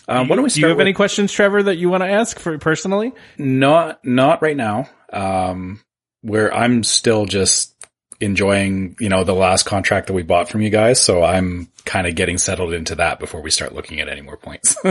[0.09, 2.09] um, why don't we do you have with, any questions, Trevor, that you want to
[2.09, 3.13] ask for personally?
[3.39, 4.89] not not right now.
[5.13, 5.81] Um,
[6.23, 7.75] where I'm still just
[8.21, 11.01] enjoying, you know, the last contract that we bought from you guys.
[11.01, 14.37] So I'm kind of getting settled into that before we start looking at any more
[14.37, 14.77] points.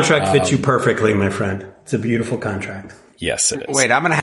[0.00, 1.66] Contract fits you perfectly, my friend.
[1.82, 2.94] It's a beautiful contract.
[3.18, 3.76] Yes, it is.
[3.76, 4.16] Wait, I'm gonna.
[4.16, 4.22] Ha-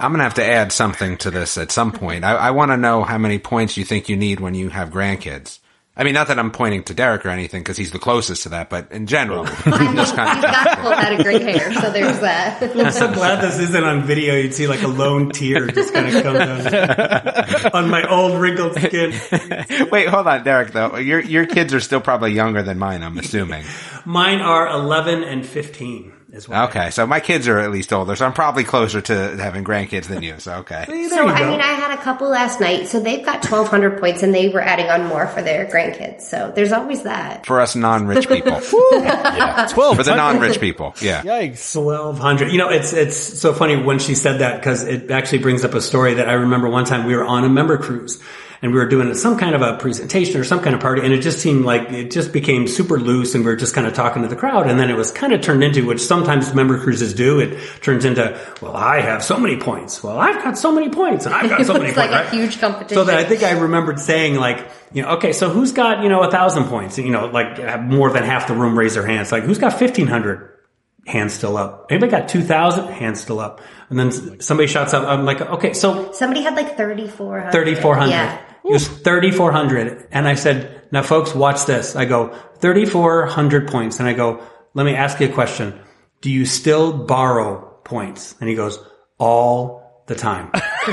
[0.00, 2.24] I'm gonna have to add something to this at some point.
[2.24, 4.90] I, I want to know how many points you think you need when you have
[4.90, 5.58] grandkids.
[5.96, 8.50] I mean, not that I'm pointing to Derek or anything because he's the closest to
[8.50, 11.90] that, but in general, this kind He's of got full head of gray hair, so
[11.90, 12.62] there's that.
[12.76, 14.36] I'm so glad this isn't on video.
[14.36, 18.74] You'd see like a lone tear just kind of come down on my old wrinkled
[18.76, 19.10] skin.
[19.90, 20.70] Wait, hold on, Derek.
[20.70, 23.02] Though your your kids are still probably younger than mine.
[23.02, 23.64] I'm assuming.
[24.04, 26.68] Mine are 11 and 15 as well.
[26.68, 30.06] Okay, so my kids are at least older, so I'm probably closer to having grandkids
[30.06, 30.38] than you.
[30.38, 30.84] So okay.
[30.86, 34.22] There So I mean, I had a couple last night, so they've got 1,200 points,
[34.22, 36.22] and they were adding on more for their grandkids.
[36.22, 37.46] So there's always that.
[37.46, 39.96] For us non-rich people, Twelve.
[39.96, 41.22] for the non-rich people, yeah.
[41.22, 41.72] Yikes.
[41.72, 42.52] Twelve hundred.
[42.52, 45.74] You know, it's it's so funny when she said that because it actually brings up
[45.74, 48.20] a story that I remember one time we were on a member cruise
[48.62, 51.12] and we were doing some kind of a presentation or some kind of party, and
[51.12, 53.94] it just seemed like it just became super loose, and we were just kind of
[53.94, 56.78] talking to the crowd, and then it was kind of turned into which sometimes member
[56.78, 57.40] cruises do.
[57.40, 60.02] It turns into, well, I have so many points.
[60.02, 62.12] Well, I've got so many points, and I've got so many it's points.
[62.12, 62.34] like a right?
[62.34, 62.94] huge competition.
[62.96, 66.08] So that I think I remembered saying like, you know, okay, so who's got, you
[66.08, 66.98] know, a thousand points?
[66.98, 69.30] You know, like more than half the room raise their hands.
[69.30, 70.54] Like who's got 1500?
[71.06, 71.86] Hands still up.
[71.90, 72.88] Anybody got 2000?
[72.88, 73.62] Hands still up.
[73.88, 77.50] And then somebody shouts out, I'm like, okay, so Somebody had like 3,400.
[77.50, 78.10] 3400.
[78.10, 78.38] Yeah.
[78.68, 80.08] It was 3400.
[80.10, 81.96] And I said, now folks, watch this.
[81.96, 83.98] I go, 3400 points.
[83.98, 84.42] And I go,
[84.74, 85.78] let me ask you a question.
[86.20, 88.34] Do you still borrow points?
[88.40, 88.78] And he goes,
[89.18, 90.50] all the time.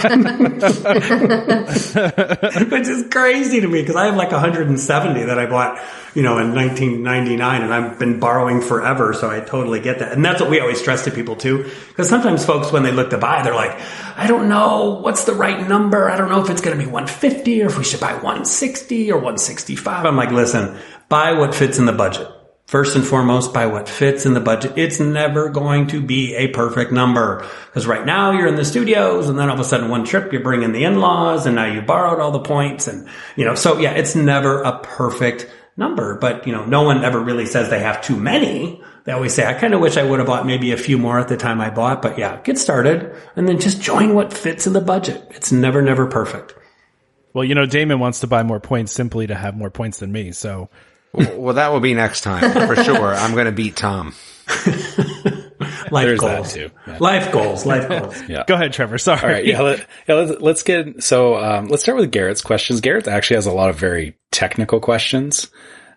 [2.72, 5.80] Which is crazy to me because I have like 170 that I bought,
[6.16, 9.14] you know, in 1999 and I've been borrowing forever.
[9.14, 10.14] So I totally get that.
[10.14, 11.70] And that's what we always stress to people too.
[11.88, 13.80] Because sometimes folks, when they look to buy, they're like,
[14.16, 16.10] I don't know what's the right number.
[16.10, 19.12] I don't know if it's going to be 150 or if we should buy 160
[19.12, 20.06] or 165.
[20.06, 20.78] I'm like, listen,
[21.10, 22.28] buy what fits in the budget.
[22.66, 24.74] First and foremost, by what fits in the budget.
[24.76, 27.46] It's never going to be a perfect number.
[27.68, 30.34] Because right now you're in the studios and then all of a sudden one trip
[30.34, 33.54] you bring in the in-laws and now you borrowed all the points and, you know,
[33.54, 35.48] so yeah, it's never a perfect
[35.78, 36.18] number.
[36.18, 38.82] But, you know, no one ever really says they have too many.
[39.04, 41.20] They always say, I kind of wish I would have bought maybe a few more
[41.20, 42.02] at the time I bought.
[42.02, 45.24] But yeah, get started and then just join what fits in the budget.
[45.30, 46.56] It's never, never perfect.
[47.32, 50.12] Well, you know, Damon wants to buy more points simply to have more points than
[50.12, 50.32] me.
[50.32, 50.70] So
[51.16, 53.14] Well, that will be next time for sure.
[53.14, 54.14] I'm going to beat Tom.
[55.92, 56.54] Life There's goals.
[56.54, 56.72] too.
[56.88, 56.98] Yeah.
[57.00, 57.66] Life goals.
[57.66, 58.22] Life goals.
[58.28, 58.44] Yeah.
[58.48, 58.98] go ahead, Trevor.
[58.98, 59.22] Sorry.
[59.22, 59.46] All right.
[59.46, 59.62] Yeah.
[59.62, 62.82] Let, yeah let's, let's get, so, um, let's start with Garrett's questions.
[62.82, 65.50] Garrett actually has a lot of very technical questions,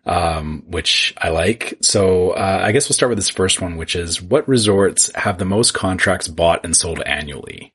[0.06, 1.78] um, which I like.
[1.80, 5.38] So, uh, I guess we'll start with this first one, which is what resorts have
[5.38, 7.72] the most contracts bought and sold annually?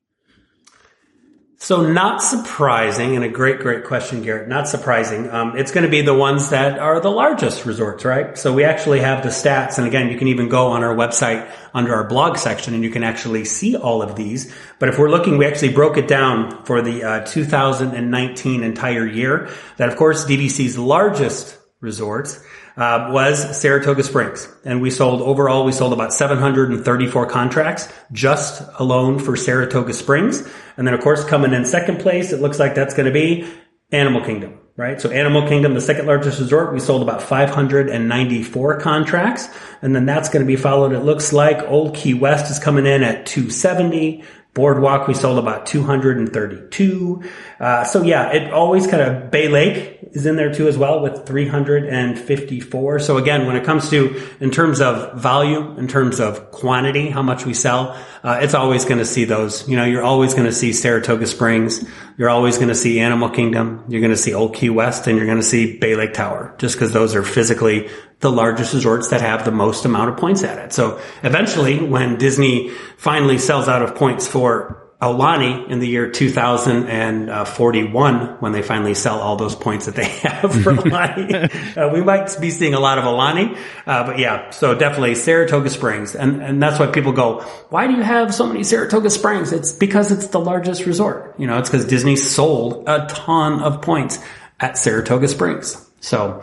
[1.64, 4.50] So not surprising, and a great, great question, Garrett.
[4.50, 5.30] Not surprising.
[5.30, 8.38] Um, it's going to be the ones that are the largest resorts, right?
[8.38, 11.50] So we actually have the stats, and again, you can even go on our website
[11.74, 14.54] under our blog section, and you can actually see all of these.
[14.78, 19.50] But if we're looking, we actually broke it down for the uh, 2019 entire year.
[19.78, 22.44] That, of course, DVC's largest resorts
[22.76, 29.20] uh, was Saratoga Springs, and we sold overall we sold about 734 contracts just alone
[29.20, 32.94] for Saratoga Springs, and then of course coming in second place, it looks like that's
[32.94, 33.48] going to be
[33.92, 35.00] Animal Kingdom, right?
[35.00, 39.50] So Animal Kingdom, the second largest resort, we sold about 594 contracts,
[39.84, 40.94] and then that's going to be followed.
[40.94, 44.24] It looks like Old Key West is coming in at 270.
[44.54, 47.24] Boardwalk, we sold about 232.
[47.60, 51.02] Uh, so yeah, it always kind of Bay Lake is in there too as well
[51.02, 53.00] with 354.
[53.00, 57.24] So again, when it comes to, in terms of volume, in terms of quantity, how
[57.24, 59.68] much we sell, uh, it's always going to see those.
[59.68, 61.84] You know, you're always going to see Saratoga Springs.
[62.18, 63.84] You're always going to see Animal Kingdom.
[63.88, 66.54] You're going to see Old Key West and you're going to see Bay Lake Tower
[66.60, 67.90] just because those are physically
[68.24, 70.74] the largest resorts that have the most amount of points at it.
[70.74, 78.16] So eventually when Disney finally sells out of points for Aulani in the year 2041
[78.40, 81.78] when they finally sell all those points that they have for Aulani.
[81.78, 85.70] uh, we might be seeing a lot of Aulani, uh, but yeah, so definitely Saratoga
[85.70, 86.16] Springs.
[86.16, 89.52] And, and that's why people go, why do you have so many Saratoga Springs?
[89.52, 91.36] It's because it's the largest resort.
[91.38, 94.20] You know, it's because Disney sold a ton of points
[94.62, 95.76] at Saratoga Springs.
[96.00, 96.42] So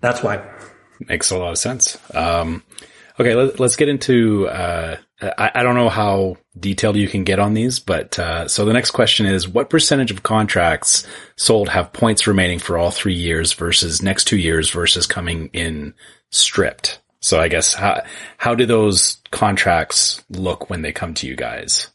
[0.00, 0.48] that's why.
[1.00, 1.98] Makes a lot of sense.
[2.14, 2.62] Um,
[3.18, 4.48] okay, let, us get into.
[4.48, 8.64] Uh, I, I don't know how detailed you can get on these, but uh, so
[8.64, 11.06] the next question is: What percentage of contracts
[11.36, 15.94] sold have points remaining for all three years versus next two years versus coming in
[16.30, 17.00] stripped?
[17.20, 18.04] So I guess how
[18.38, 21.90] how do those contracts look when they come to you guys?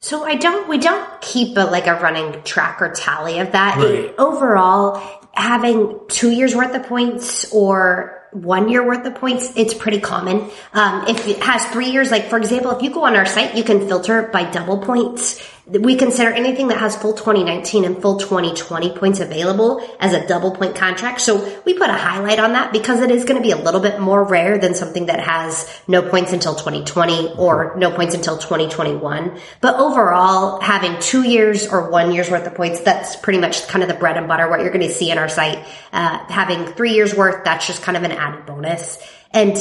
[0.00, 3.76] So I don't, we don't keep a, like a running track or tally of that.
[3.78, 4.14] Right.
[4.16, 5.02] Overall,
[5.34, 10.50] having two years worth of points or one year worth of points, it's pretty common.
[10.72, 13.54] Um, if it has three years, like for example, if you go on our site,
[13.54, 15.42] you can filter by double points.
[15.66, 20.52] We consider anything that has full 2019 and full 2020 points available as a double
[20.52, 21.20] point contract.
[21.20, 23.80] So we put a highlight on that because it is going to be a little
[23.80, 28.38] bit more rare than something that has no points until 2020 or no points until
[28.38, 29.38] 2021.
[29.60, 33.82] But overall, having two years or one year's worth of points, that's pretty much kind
[33.82, 35.66] of the bread and butter, what you're going to see in our site.
[35.92, 38.98] Uh, having three years worth, that's just kind of an added bonus.
[39.30, 39.56] And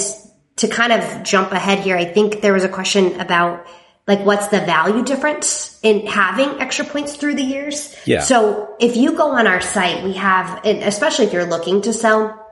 [0.57, 3.67] to kind of jump ahead here, I think there was a question about
[4.07, 7.95] like what's the value difference in having extra points through the years?
[8.05, 8.21] Yeah.
[8.21, 12.43] So if you go on our site, we have, especially if you're looking to sell,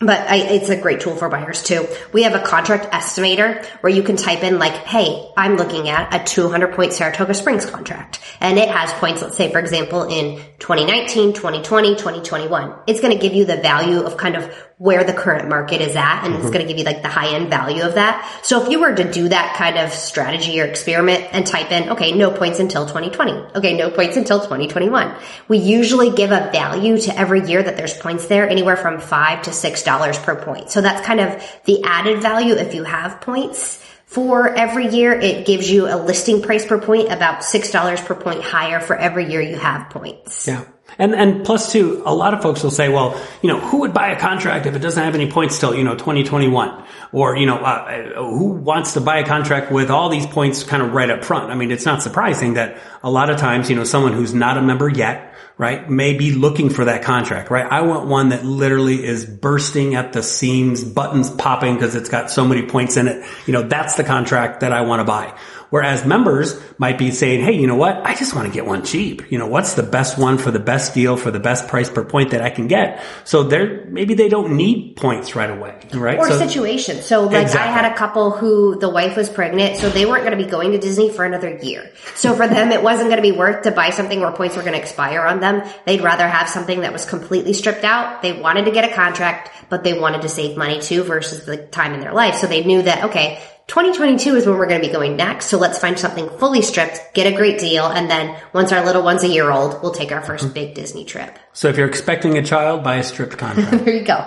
[0.00, 1.86] but I, it's a great tool for buyers too.
[2.12, 6.14] We have a contract estimator where you can type in like, hey, I'm looking at
[6.14, 10.36] a 200 point Saratoga Springs contract and it has points, let's say for example, in
[10.58, 12.74] 2019, 2020, 2021.
[12.86, 15.94] It's going to give you the value of kind of where the current market is
[15.94, 16.52] at and it's mm-hmm.
[16.52, 18.40] going to give you like the high end value of that.
[18.42, 21.90] So if you were to do that kind of strategy or experiment and type in,
[21.90, 23.32] okay, no points until 2020.
[23.56, 25.14] Okay, no points until 2021.
[25.46, 29.42] We usually give a value to every year that there's points there, anywhere from five
[29.42, 30.70] to six dollars per point.
[30.70, 33.80] So that's kind of the added value if you have points.
[34.06, 38.44] For every year, it gives you a listing price per point about $6 per point
[38.44, 40.46] higher for every year you have points.
[40.46, 40.64] Yeah.
[40.98, 43.92] And, and plus too, a lot of folks will say, well, you know, who would
[43.92, 46.84] buy a contract if it doesn't have any points till, you know, 2021?
[47.12, 50.82] Or, you know, uh, who wants to buy a contract with all these points kind
[50.82, 51.50] of right up front?
[51.50, 54.58] I mean, it's not surprising that a lot of times, you know, someone who's not
[54.58, 57.64] a member yet, right, may be looking for that contract, right?
[57.64, 62.30] I want one that literally is bursting at the seams, buttons popping because it's got
[62.30, 63.24] so many points in it.
[63.46, 65.38] You know, that's the contract that I want to buy.
[65.74, 67.96] Whereas members might be saying, Hey, you know what?
[68.06, 69.32] I just want to get one cheap.
[69.32, 72.04] You know, what's the best one for the best deal for the best price per
[72.04, 73.02] point that I can get?
[73.24, 76.16] So they're, maybe they don't need points right away, right?
[76.16, 77.02] Or so, situation.
[77.02, 77.68] So like Exactly.
[77.68, 80.48] I had a couple who the wife was pregnant, so they weren't going to be
[80.48, 81.90] going to Disney for another year.
[82.14, 84.62] So for them, it wasn't going to be worth to buy something where points were
[84.62, 85.68] going to expire on them.
[85.86, 88.22] They'd rather have something that was completely stripped out.
[88.22, 91.56] They wanted to get a contract, but they wanted to save money too versus the
[91.56, 92.36] time in their life.
[92.36, 95.46] So they knew that, okay, 2022 is when we're going to be going next.
[95.46, 97.86] So let's find something fully stripped, get a great deal.
[97.86, 101.04] And then once our little one's a year old, we'll take our first big Disney
[101.04, 101.38] trip.
[101.52, 103.72] so if you're expecting a child, buy a stripped contract.
[103.84, 104.26] There you go.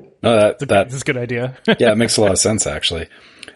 [0.20, 1.56] No, that that This is a good idea.
[1.78, 3.08] yeah, it makes a lot of sense actually.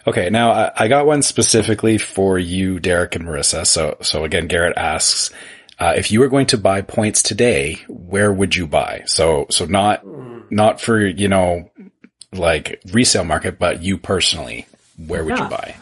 [0.07, 3.67] Okay, now I, I got one specifically for you, Derek and Marissa.
[3.67, 5.31] So, so again, Garrett asks,
[5.79, 9.03] uh, if you were going to buy points today, where would you buy?
[9.07, 10.03] So, so not,
[10.51, 11.71] not for, you know,
[12.33, 14.67] like resale market, but you personally,
[15.07, 15.45] where would Yeah.
[15.45, 15.77] you buy?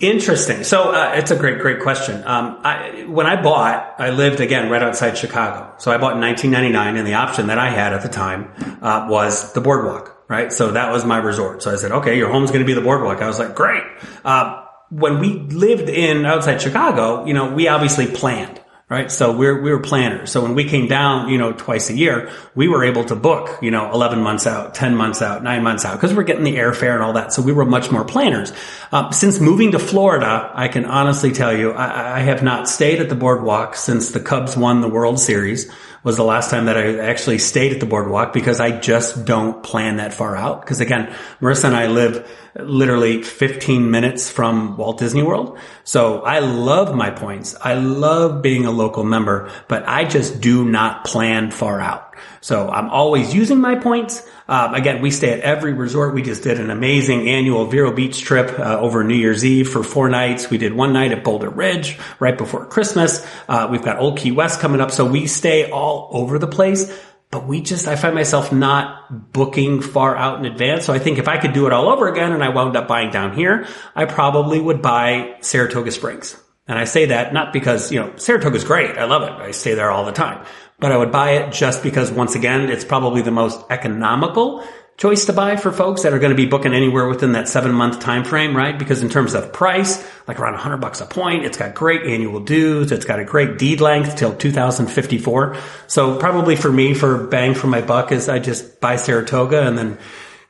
[0.00, 0.64] Interesting.
[0.64, 2.22] So uh, it's a great, great question.
[2.26, 5.74] Um, I, when I bought, I lived again right outside Chicago.
[5.78, 9.06] So I bought in 1999, and the option that I had at the time uh,
[9.10, 10.16] was the boardwalk.
[10.26, 10.52] Right.
[10.52, 11.60] So that was my resort.
[11.62, 13.20] So I said, okay, your home's going to be the boardwalk.
[13.20, 13.82] I was like, great.
[14.24, 18.59] Uh, when we lived in outside Chicago, you know, we obviously planned.
[18.90, 19.08] Right.
[19.08, 20.32] So we're, we were planners.
[20.32, 23.62] So when we came down, you know, twice a year, we were able to book,
[23.62, 26.56] you know, 11 months out, 10 months out, nine months out, because we're getting the
[26.56, 27.32] airfare and all that.
[27.32, 28.52] So we were much more planners.
[28.90, 33.00] Um, since moving to Florida, I can honestly tell you, I, I have not stayed
[33.00, 35.70] at the boardwalk since the Cubs won the World Series
[36.02, 39.62] was the last time that I actually stayed at the boardwalk because I just don't
[39.62, 40.62] plan that far out.
[40.62, 45.58] Because again, Marissa and I live literally 15 minutes from Walt Disney World.
[45.84, 47.56] So I love my points.
[47.60, 52.14] I love being a local member, but I just do not plan far out.
[52.40, 54.26] So I'm always using my points.
[54.48, 56.14] Um, again, we stay at every resort.
[56.14, 59.82] We just did an amazing annual Vero Beach trip uh, over New Year's Eve for
[59.84, 60.50] four nights.
[60.50, 63.24] We did one night at Boulder Ridge right before Christmas.
[63.48, 66.90] Uh, we've got Old Key West coming up, so we stay all over the place.
[67.30, 70.84] But we just, I find myself not booking far out in advance.
[70.84, 72.88] So I think if I could do it all over again and I wound up
[72.88, 76.36] buying down here, I probably would buy Saratoga Springs.
[76.66, 78.98] And I say that not because, you know, Saratoga is great.
[78.98, 79.32] I love it.
[79.32, 80.44] I stay there all the time.
[80.80, 84.64] But I would buy it just because once again, it's probably the most economical
[85.00, 87.72] choice to buy for folks that are going to be booking anywhere within that seven
[87.72, 88.78] month time frame, right?
[88.78, 92.38] Because in terms of price, like around 100 bucks a point, it's got great annual
[92.38, 95.56] dues, it's got a great deed length till 2054.
[95.86, 99.78] So probably for me, for bang for my buck, is I just buy Saratoga and
[99.78, 99.98] then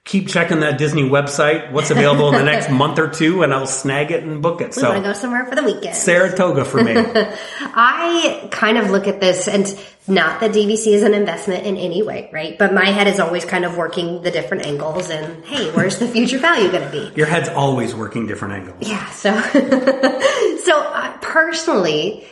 [0.04, 3.66] keep checking that Disney website, what's available in the next month or two, and I'll
[3.66, 4.68] snag it and book it.
[4.68, 5.94] We So want to go somewhere for the weekend.
[5.94, 6.94] Saratoga for me.
[7.60, 9.66] I kind of look at this and
[10.08, 12.58] not that DVC is an investment in any way, right?
[12.58, 16.08] But my head is always kind of working the different angles and hey, where's the
[16.08, 17.12] future value going to be?
[17.14, 18.88] Your head's always working different angles.
[18.88, 19.08] Yeah.
[19.10, 19.38] So,
[20.64, 22.26] so uh, personally,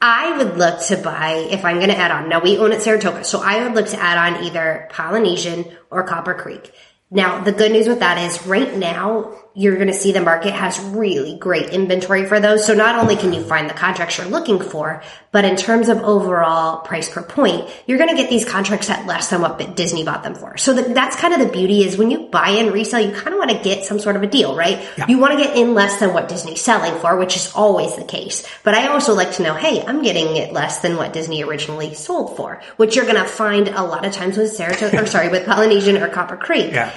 [0.00, 2.28] I would look to buy if I'm going to add on.
[2.28, 6.02] Now we own at Saratoga, so I would look to add on either Polynesian or
[6.04, 6.70] Copper Creek.
[7.14, 10.52] Now the good news with that is right now you're going to see the market
[10.52, 12.66] has really great inventory for those.
[12.66, 15.00] So not only can you find the contracts you're looking for,
[15.30, 19.06] but in terms of overall price per point, you're going to get these contracts at
[19.06, 20.56] less than what Disney bought them for.
[20.56, 23.28] So that, that's kind of the beauty is when you buy and resell, you kind
[23.28, 24.84] of want to get some sort of a deal, right?
[25.08, 28.04] You want to get in less than what Disney's selling for, which is always the
[28.04, 28.44] case.
[28.64, 31.94] But I also like to know, hey, I'm getting it less than what Disney originally
[31.94, 35.28] sold for, which you're going to find a lot of times with Saratoga, or sorry,
[35.28, 36.72] with Polynesian or Copper Creek.
[36.72, 36.92] Yeah.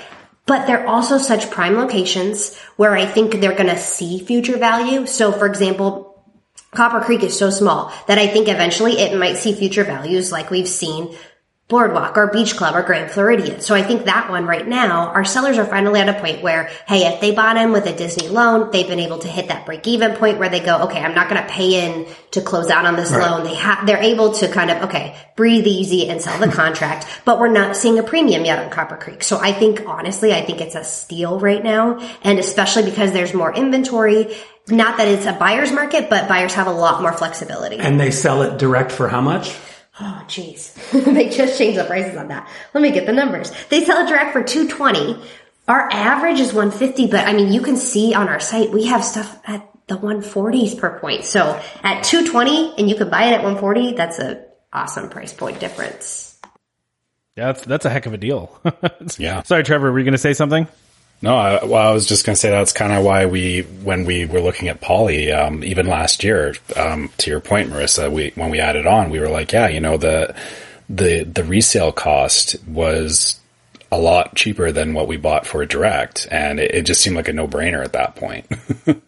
[0.47, 5.05] But they're also such prime locations where I think they're going to see future value.
[5.05, 6.07] So for example,
[6.71, 10.49] Copper Creek is so small that I think eventually it might see future values like
[10.49, 11.15] we've seen
[11.69, 13.59] Boardwalk or Beach Club or Grand Floridian.
[13.59, 16.69] So I think that one right now, our sellers are finally at a point where,
[16.87, 19.65] hey, if they bought in with a Disney loan, they've been able to hit that
[19.65, 22.69] break even point where they go, okay, I'm not going to pay in to close
[22.69, 23.43] out on this loan.
[23.43, 27.37] They have, they're able to kind of, okay, breathe easy and sell the contract, but
[27.37, 29.21] we're not seeing a premium yet on Copper Creek.
[29.21, 31.99] So I think honestly, I think it's a steal right now.
[32.23, 34.33] And especially because there's more inventory.
[34.69, 37.77] Not that it's a buyer's market, but buyers have a lot more flexibility.
[37.77, 39.53] And they sell it direct for how much?
[39.99, 40.73] Oh, jeez.
[41.13, 42.47] they just changed the prices on that.
[42.73, 43.51] Let me get the numbers.
[43.69, 45.21] They sell it direct for 220.
[45.67, 49.03] Our average is 150, but I mean, you can see on our site, we have
[49.03, 51.23] stuff at the 140s per point.
[51.23, 55.59] So at 220 and you can buy it at 140, that's a awesome price point
[55.59, 56.39] difference.
[57.35, 58.59] Yeah, that's that's a heck of a deal.
[59.17, 59.43] Yeah.
[59.43, 60.67] Sorry, Trevor, were you going to say something?
[61.21, 64.05] No, I, well, I was just going to say that's kind of why we, when
[64.05, 68.31] we were looking at Polly, um, even last year, um, to your point, Marissa, we,
[68.35, 70.35] when we added on, we were like, yeah, you know, the,
[70.89, 73.39] the, the resale cost was
[73.91, 76.27] a lot cheaper than what we bought for direct.
[76.29, 78.45] And it, it just seemed like a no brainer at that point.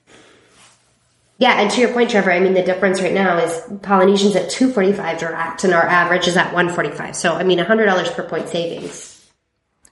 [1.39, 4.49] Yeah, and to your point, Trevor, I mean, the difference right now is Polynesian's at
[4.49, 7.15] 245 direct and our average is at 145.
[7.15, 9.25] So, I mean, $100 per point savings.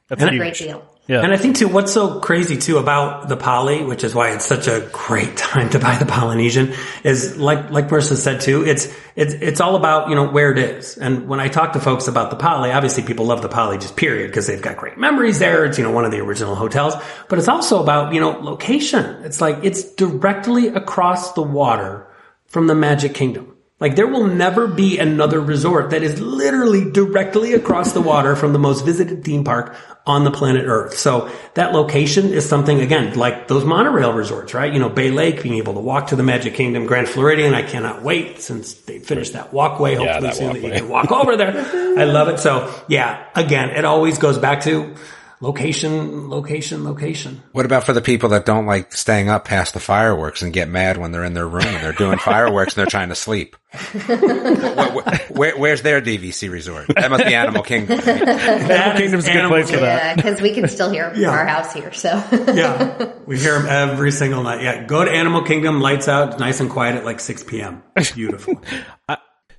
[0.09, 0.41] That's And huge.
[0.41, 0.85] Great deal.
[1.07, 1.21] Yeah.
[1.21, 4.45] And I think too, what's so crazy too about the poly, which is why it's
[4.45, 8.65] such a great time to buy the Polynesian, is like like Marissa said too.
[8.65, 10.97] It's it's it's all about you know where it is.
[10.97, 13.95] And when I talk to folks about the poly, obviously people love the poly just
[13.95, 15.65] period because they've got great memories there.
[15.65, 16.93] It's you know one of the original hotels,
[17.29, 19.23] but it's also about you know location.
[19.23, 22.05] It's like it's directly across the water
[22.47, 23.56] from the Magic Kingdom.
[23.79, 28.51] Like there will never be another resort that is literally directly across the water from
[28.51, 29.75] the most visited theme park
[30.07, 30.97] on the planet Earth.
[30.97, 34.73] So that location is something again, like those monorail resorts, right?
[34.73, 37.53] You know, Bay Lake, being able to walk to the Magic Kingdom, Grand Floridian.
[37.53, 39.93] I cannot wait since they finished that walkway.
[39.95, 41.99] Hopefully that soon that you can walk over there.
[41.99, 42.39] I love it.
[42.39, 44.95] So yeah, again, it always goes back to
[45.39, 47.41] location, location, location.
[47.51, 50.67] What about for the people that don't like staying up past the fireworks and get
[50.69, 53.55] mad when they're in their room and they're doing fireworks and they're trying to sleep?
[54.05, 56.87] where, where- where's their DVC resort?
[56.95, 57.97] That must be Animal Kingdom.
[57.99, 58.05] right?
[58.25, 59.83] That Kingdom's a good place for that.
[60.03, 61.29] Yeah, because we can still hear Yeah.
[61.29, 61.91] our house here.
[61.93, 64.61] So yeah, we hear them every single night.
[64.61, 67.83] Yeah, go to Animal Kingdom, lights out, nice and quiet at like 6 p.m.
[68.15, 68.61] Beautiful.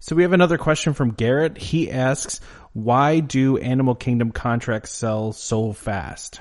[0.00, 1.58] So we have another question from Garrett.
[1.58, 2.40] He asks,
[2.84, 6.40] why do Animal Kingdom contracts sell so fast?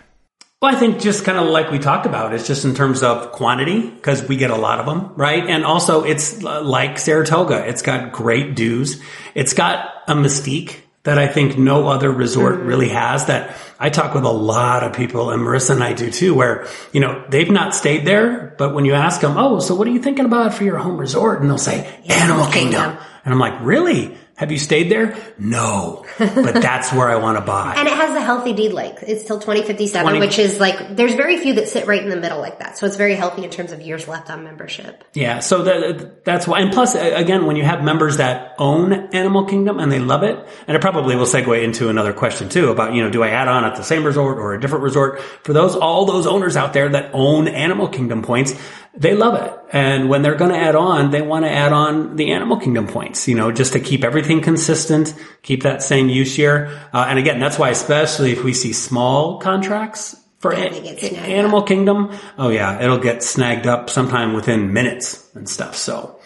[0.62, 3.32] Well, I think just kind of like we talked about, it's just in terms of
[3.32, 5.48] quantity because we get a lot of them, right?
[5.48, 7.68] And also it's like Saratoga.
[7.68, 9.00] It's got great dues.
[9.36, 12.68] It's got a mystique that I think no other resort mm-hmm.
[12.68, 16.10] really has that I talk with a lot of people and Marissa and I do
[16.10, 19.76] too, where, you know, they've not stayed there, but when you ask them, Oh, so
[19.76, 21.40] what are you thinking about for your home resort?
[21.40, 22.82] And they'll say Animal Kingdom.
[22.82, 22.98] Kingdom.
[23.26, 24.18] And I'm like, really?
[24.38, 25.18] Have you stayed there?
[25.40, 26.30] No, but
[26.62, 27.74] that's where I want to buy.
[27.76, 29.04] And it has a healthy deed length.
[29.06, 32.18] It's till 2057, 20 which is like, there's very few that sit right in the
[32.18, 32.78] middle like that.
[32.78, 35.04] So it's very healthy in terms of years left on membership.
[35.16, 36.60] Yeah, so that, that's why.
[36.60, 40.38] And plus, again, when you have members that own Animal Kingdom and they love it,
[40.68, 43.48] and it probably will segue into another question too about, you know, do I add
[43.48, 45.20] on at the same resort or a different resort?
[45.20, 48.54] For those, all those owners out there that own Animal Kingdom points,
[48.98, 49.54] they love it.
[49.72, 52.88] And when they're going to add on, they want to add on the Animal Kingdom
[52.88, 56.72] points, you know, just to keep everything consistent, keep that same use year.
[56.94, 61.00] Uh, and again, that's why, especially if we see small contracts for a- they get
[61.00, 65.76] snagged Animal Kingdom, oh yeah, it'll get snagged up sometime within minutes and stuff.
[65.76, 66.17] So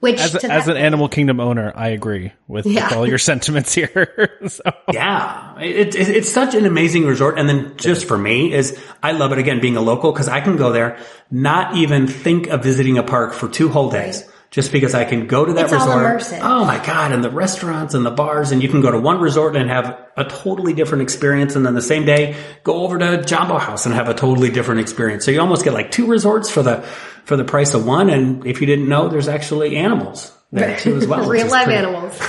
[0.00, 3.18] Which As, to as that- an Animal Kingdom owner, I agree with, with all your
[3.30, 4.38] sentiments here.
[4.48, 7.38] so, Yeah, it, it, it's such an amazing resort.
[7.38, 10.40] And then just for me is I love it again being a local because I
[10.40, 10.98] can go there,
[11.30, 14.26] not even think of visiting a park for two whole days.
[14.50, 15.98] Just because I can go to that It's resort.
[16.04, 16.40] immersive.
[16.42, 17.12] Oh my God.
[17.12, 19.96] And the restaurants and the bars and you can go to one resort and have
[20.16, 21.54] a totally different experience.
[21.54, 22.34] And then the same day
[22.64, 25.24] go over to Jambo House and have a totally different experience.
[25.24, 26.84] So you almost get like two resorts for the,
[27.24, 28.10] for the price of one.
[28.10, 31.28] And if you didn't know, there's actually animals there too as well.
[31.28, 32.20] real is life pretty- animals.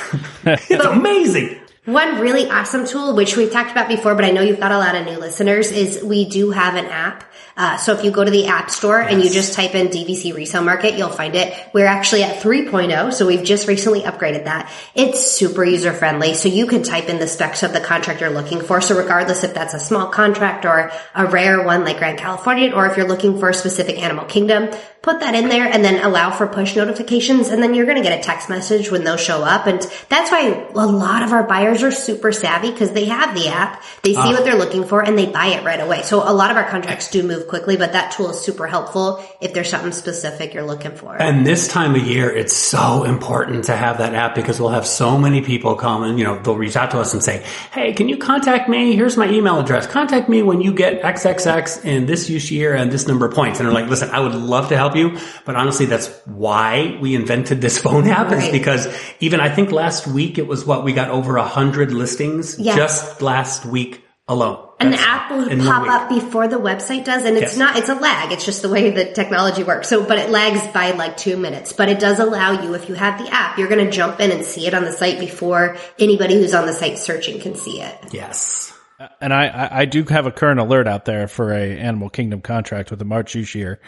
[0.69, 1.61] It's amazing.
[1.86, 4.77] One really awesome tool, which we've talked about before, but I know you've got a
[4.77, 7.23] lot of new listeners, is we do have an app.
[7.57, 10.36] Uh, so if you go to the app store and you just type in DVC
[10.36, 11.51] resale market, you'll find it.
[11.73, 14.71] We're actually at 3.0, so we've just recently upgraded that.
[14.93, 18.29] It's super user friendly, so you can type in the specs of the contract you're
[18.29, 18.79] looking for.
[18.79, 22.86] So regardless if that's a small contract or a rare one like Grand Californian, or
[22.86, 24.69] if you're looking for a specific animal kingdom,
[25.01, 28.03] put that in there and then allow for push notifications and then you're going to
[28.03, 29.65] get a text message when those show up.
[29.65, 33.47] And that's why a lot of our buyers are super savvy because they have the
[33.47, 34.31] app, they see ah.
[34.31, 36.03] what they're looking for and they buy it right away.
[36.03, 39.23] So a lot of our contracts do move quickly, but that tool is super helpful
[39.39, 41.19] if there's something specific you're looking for.
[41.19, 44.85] And this time of year, it's so important to have that app because we'll have
[44.85, 47.93] so many people come and, you know, they'll reach out to us and say, Hey,
[47.93, 48.95] can you contact me?
[48.95, 49.87] Here's my email address.
[49.87, 53.59] Contact me when you get XXX in this use year and this number of points.
[53.59, 55.17] And they're like, listen, I would love to help you.
[55.45, 58.87] But honestly, that's why we invented this phone app is because
[59.19, 62.75] even I think last week it was what we got over a hundred listings Yes.
[62.75, 64.67] just last week alone.
[64.79, 67.57] And the app will pop up before the website does, and it's Yes.
[67.57, 68.31] not, it's a lag.
[68.31, 69.87] It's just the way the technology works.
[69.89, 71.71] So, but it lags by like two minutes.
[71.73, 74.31] But it does allow you, if you have the app, you're going to jump in
[74.31, 77.79] and see it on the site before anybody who's on the site searching can see
[77.81, 77.95] it.
[78.11, 78.73] Yes.
[78.99, 82.09] Uh, and I, I, I do have a current alert out there for a Animal
[82.09, 83.79] Kingdom contract with the March use year.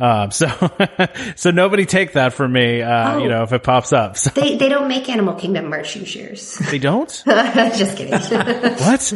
[0.00, 0.46] Um, so,
[1.36, 3.18] so nobody take that from me, uh, Oh.
[3.18, 4.16] you know, if it pops up.
[4.16, 6.56] So They, they don't make Animal Kingdom March use years.
[6.70, 7.08] they don't?
[7.26, 8.12] just kidding.
[8.78, 9.12] What?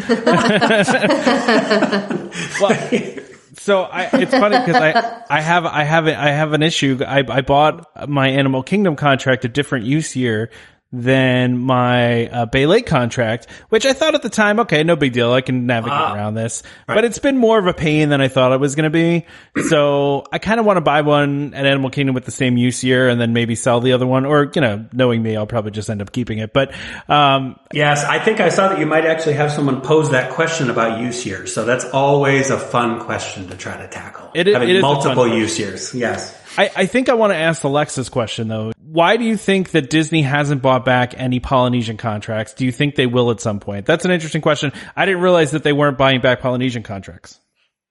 [2.61, 3.19] well,
[3.55, 6.99] so I, it's funny because I, I have, I have, I have an issue.
[7.07, 10.51] I, I bought my Animal Kingdom contract a different use year
[10.93, 15.13] than my uh, Bay Lake contract, which I thought at the time, okay, no big
[15.13, 15.33] deal.
[15.33, 18.53] I can navigate around this, but it's been more of a pain than I thought
[18.53, 19.27] it was going to be.
[19.69, 22.85] So I kind of want to buy one at Animal Kingdom with the same use
[22.85, 25.71] year and then maybe sell the other one or, you know, knowing me, I'll probably
[25.71, 26.53] just end up keeping it.
[26.53, 26.75] But,
[27.09, 30.69] um, Yes, I think I saw that you might actually have someone pose that question
[30.69, 31.55] about use years.
[31.55, 34.31] So that's always a fun question to try to tackle.
[34.35, 35.95] It Having it is multiple use years.
[35.95, 36.39] Yes.
[36.57, 38.73] I, I think I want to ask Alexa's question though.
[38.85, 42.53] Why do you think that Disney hasn't bought back any Polynesian contracts?
[42.53, 43.87] Do you think they will at some point?
[43.87, 44.73] That's an interesting question.
[44.95, 47.41] I didn't realize that they weren't buying back Polynesian contracts.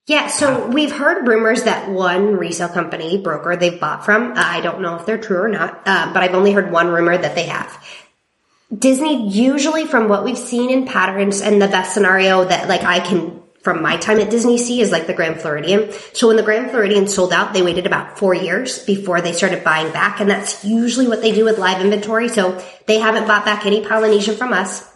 [0.07, 4.33] Yeah, so we've heard rumors that one resale company broker they've bought from.
[4.35, 7.17] I don't know if they're true or not, uh, but I've only heard one rumor
[7.17, 7.83] that they have.
[8.75, 12.99] Disney usually, from what we've seen in patterns, and the best scenario that like I
[12.99, 15.91] can from my time at Disney Sea is like the Grand Floridian.
[16.13, 19.63] So when the Grand Floridian sold out, they waited about four years before they started
[19.63, 22.27] buying back, and that's usually what they do with live inventory.
[22.27, 24.87] So they haven't bought back any Polynesian from us.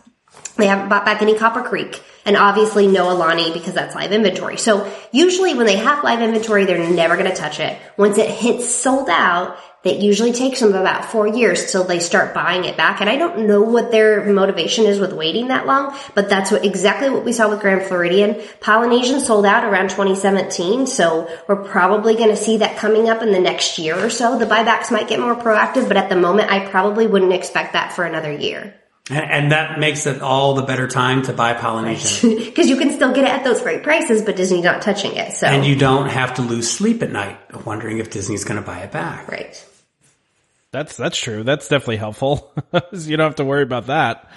[0.57, 4.57] They haven't bought back any Copper Creek and obviously no Aulani because that's live inventory.
[4.57, 7.77] So usually when they have live inventory, they're never going to touch it.
[7.97, 12.33] Once it hits sold out, that usually takes them about four years till they start
[12.33, 13.01] buying it back.
[13.01, 16.65] And I don't know what their motivation is with waiting that long, but that's what
[16.65, 18.41] exactly what we saw with Grand Floridian.
[18.61, 20.87] Polynesian sold out around 2017.
[20.87, 24.39] So we're probably going to see that coming up in the next year or so.
[24.39, 27.93] The buybacks might get more proactive, but at the moment, I probably wouldn't expect that
[27.93, 28.73] for another year.
[29.11, 32.37] And, and that makes it all the better time to buy Polynesian.
[32.45, 35.33] because you can still get it at those great prices, but Disney's not touching it.
[35.33, 38.65] So and you don't have to lose sleep at night wondering if Disney's going to
[38.65, 39.27] buy it back.
[39.27, 39.63] right.
[40.75, 41.43] That's, that's true.
[41.43, 42.53] That's definitely helpful.
[42.91, 44.29] you don't have to worry about that.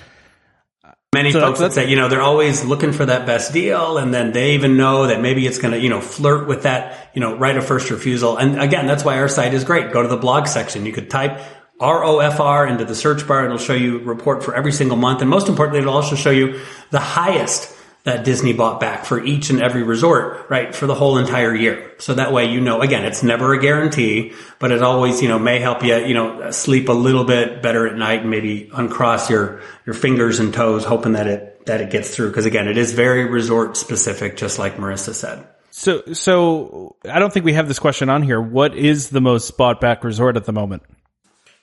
[1.12, 4.14] Many So folks that say, you know, they're always looking for that best deal and
[4.14, 7.20] then they even know that maybe it's going to, you know, flirt with that, you
[7.20, 8.36] know, right of first refusal.
[8.36, 9.90] And again, that's why our site is great.
[9.90, 10.86] Go to the blog section.
[10.86, 11.40] You could type
[11.80, 13.46] ROFR into the search bar.
[13.46, 15.20] It'll show you report for every single month.
[15.20, 16.60] And most importantly, it'll also show you
[16.90, 17.74] the highest
[18.08, 20.74] that Disney bought back for each and every resort, right?
[20.74, 21.92] For the whole entire year.
[21.98, 25.38] So that way, you know, again, it's never a guarantee, but it always, you know,
[25.38, 29.30] may help you, you know, sleep a little bit better at night and maybe uncross
[29.30, 32.32] your, your fingers and toes, hoping that it, that it gets through.
[32.32, 35.46] Cause again, it is very resort specific, just like Marissa said.
[35.70, 38.40] So, so I don't think we have this question on here.
[38.40, 40.82] What is the most bought back resort at the moment?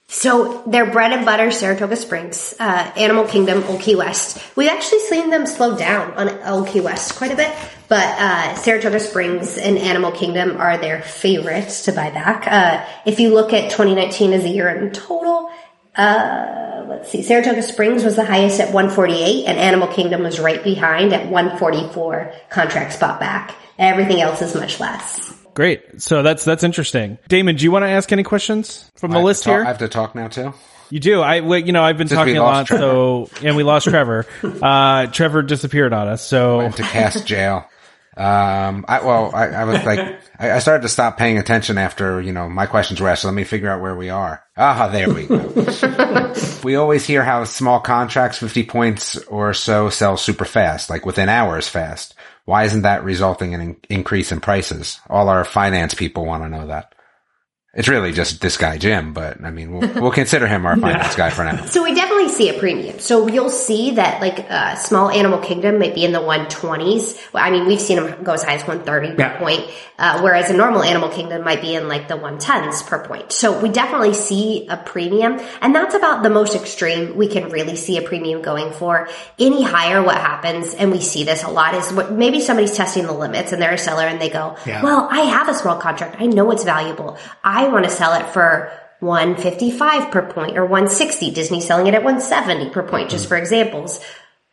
[0.07, 4.41] So their bread and butter, Saratoga Springs, uh, Animal Kingdom, Old Key West.
[4.55, 7.55] We've actually seen them slow down on Old Key West quite a bit,
[7.89, 12.47] but uh, Saratoga Springs and Animal Kingdom are their favorites to buy back.
[12.47, 15.51] Uh, if you look at 2019 as a year in total,
[15.95, 20.63] uh, let's see, Saratoga Springs was the highest at 148, and Animal Kingdom was right
[20.63, 23.55] behind at 144 contracts bought back.
[23.77, 25.34] Everything else is much less.
[25.55, 26.01] Great.
[26.01, 27.17] So that's that's interesting.
[27.27, 29.63] Damon, do you want to ask any questions from the list talk- here?
[29.63, 30.53] I have to talk now too.
[30.91, 31.21] You do.
[31.21, 32.83] I, well, you know, I've been Since talking a lot, Trevor.
[32.83, 34.27] so and we lost Trevor.
[34.61, 36.23] Uh, Trevor disappeared on us.
[36.23, 37.67] So Went to cast jail.
[38.17, 39.99] Um, I, well, I, I was like,
[40.39, 43.23] I, I started to stop paying attention after, you know, my questions were asked.
[43.23, 44.41] So let me figure out where we are.
[44.55, 46.33] Ah, there we go.
[46.63, 51.27] we always hear how small contracts, 50 points or so sell super fast, like within
[51.27, 52.15] hours fast.
[52.45, 54.99] Why isn't that resulting in an increase in prices?
[55.09, 56.94] All our finance people want to know that.
[57.75, 61.13] It's really just this guy, Jim, but I mean, we'll, we'll consider him our finance
[61.15, 61.65] guy for now.
[61.65, 62.99] So we definitely see a premium.
[62.99, 67.19] So you'll see that like uh, small animal kingdom might be in the 120s.
[67.33, 69.29] I mean, we've seen them go as high as 130 Yeah.
[69.33, 69.69] per point,
[69.99, 73.33] uh, whereas a normal animal kingdom might be in like the 110s per point.
[73.33, 77.75] So we definitely see a premium, and that's about the most extreme we can really
[77.75, 79.09] see a premium going for.
[79.37, 83.05] Any higher, what happens, and we see this a lot, is what maybe somebody's testing
[83.05, 84.81] the limits and they're a seller and they go, Yeah.
[84.81, 86.15] well, I have a small contract.
[86.21, 87.17] I know it's valuable.
[87.43, 91.31] I want to sell it for 155 per point or 160.
[91.31, 93.99] Disney selling it at 170 per point, just for examples.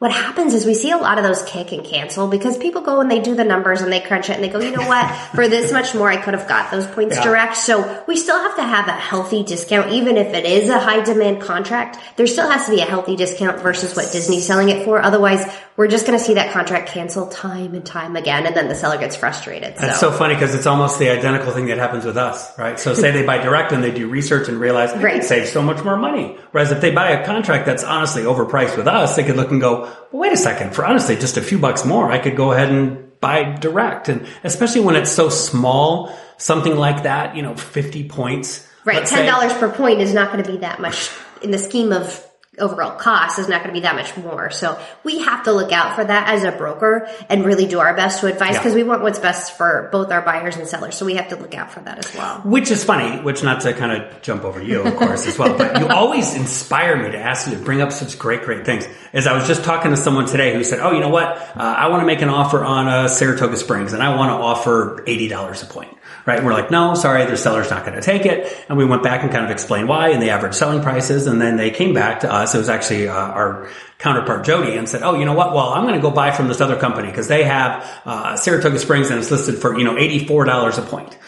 [0.02, 3.00] What happens is we see a lot of those kick and cancel because people go
[3.00, 5.08] and they do the numbers and they crunch it and they go, you know what?
[5.32, 7.22] For this much more, I could have got those points Yeah.
[7.22, 7.56] direct.
[7.56, 11.02] So we still have to have a healthy discount, even if it is a high
[11.04, 12.00] demand contract.
[12.16, 15.00] There still has to be a healthy discount versus what Disney's selling it for.
[15.00, 15.46] Otherwise,
[15.76, 18.74] we're just going to see that contract cancel time and time again, and then the
[18.74, 19.76] seller gets frustrated.
[19.76, 22.78] That's so funny because it's almost the identical thing that happens with us, right?
[22.78, 25.14] So say they buy direct and they do research and realize they Right.
[25.14, 26.36] could save so much more money.
[26.50, 29.60] Whereas if they buy a contract that's honestly overpriced with us, they could look and
[29.60, 32.52] go, well, wait a second, for honestly just a few bucks more, I could go
[32.52, 34.08] ahead and buy direct.
[34.08, 38.68] And especially when it's so small, something like that, you know, 50 points.
[38.84, 41.50] Right, Let's ten say- dollars per point is not going to be that much in
[41.52, 42.24] the scheme of
[42.58, 44.50] overall cost is not going to be that much more.
[44.50, 47.94] So we have to look out for that as a broker and really do our
[47.94, 48.58] best to advise Yeah.
[48.58, 50.94] because we want what's best for both our buyers and sellers.
[50.94, 52.40] So we have to look out for that as well.
[52.44, 55.56] Which is funny, which not to kind of jump over you, of course, as well,
[55.56, 58.86] but you always inspire me to ask you to bring up such great, great things.
[59.14, 61.28] As I was just talking to someone today who said, Oh, you know what?
[61.28, 64.34] Uh, I want to make an offer on uh, Saratoga Springs and I want to
[64.34, 65.96] offer $80 a point.
[66.24, 66.44] Right?
[66.44, 68.64] We're like, no, sorry, the seller's not going to take it.
[68.68, 71.26] And we went back and kind of explained why and the average selling prices.
[71.26, 72.54] And then they came back to us.
[72.54, 73.68] It was actually uh, our
[73.98, 75.52] counterpart Jody and said, oh, you know what?
[75.52, 78.78] Well, I'm going to go buy from this other company because they have uh, Saratoga
[78.78, 81.18] Springs and it's listed for, you know, $84 a point.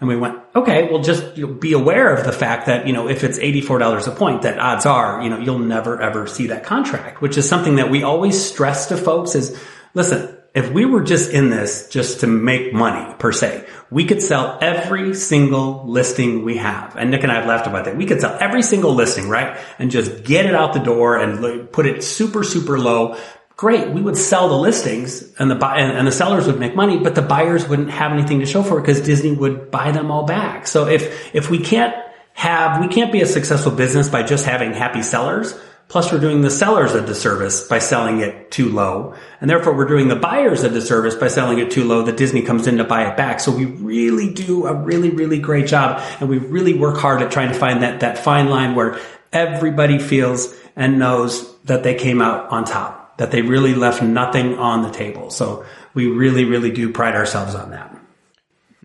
[0.00, 3.22] And we went, okay, well, just be aware of the fact that, you know, if
[3.22, 7.20] it's $84 a point, that odds are, you know, you'll never ever see that contract,
[7.20, 11.30] which is something that we always stress to folks is, listen, if we were just
[11.30, 16.56] in this just to make money per se, we could sell every single listing we
[16.56, 16.96] have.
[16.96, 17.96] And Nick and I have laughed about that.
[17.96, 19.58] We could sell every single listing, right?
[19.78, 23.16] And just get it out the door and put it super, super low.
[23.56, 23.90] Great.
[23.90, 27.14] We would sell the listings and the and, and the sellers would make money, but
[27.14, 30.24] the buyers wouldn't have anything to show for it because Disney would buy them all
[30.24, 30.66] back.
[30.66, 31.94] So if, if we can't
[32.32, 35.58] have, we can't be a successful business by just having happy sellers.
[35.90, 39.16] Plus we're doing the sellers a disservice by selling it too low.
[39.40, 42.42] And therefore we're doing the buyers a disservice by selling it too low that Disney
[42.42, 43.40] comes in to buy it back.
[43.40, 47.32] So we really do a really, really great job and we really work hard at
[47.32, 49.00] trying to find that, that fine line where
[49.32, 54.58] everybody feels and knows that they came out on top, that they really left nothing
[54.58, 55.30] on the table.
[55.30, 57.98] So we really, really do pride ourselves on that.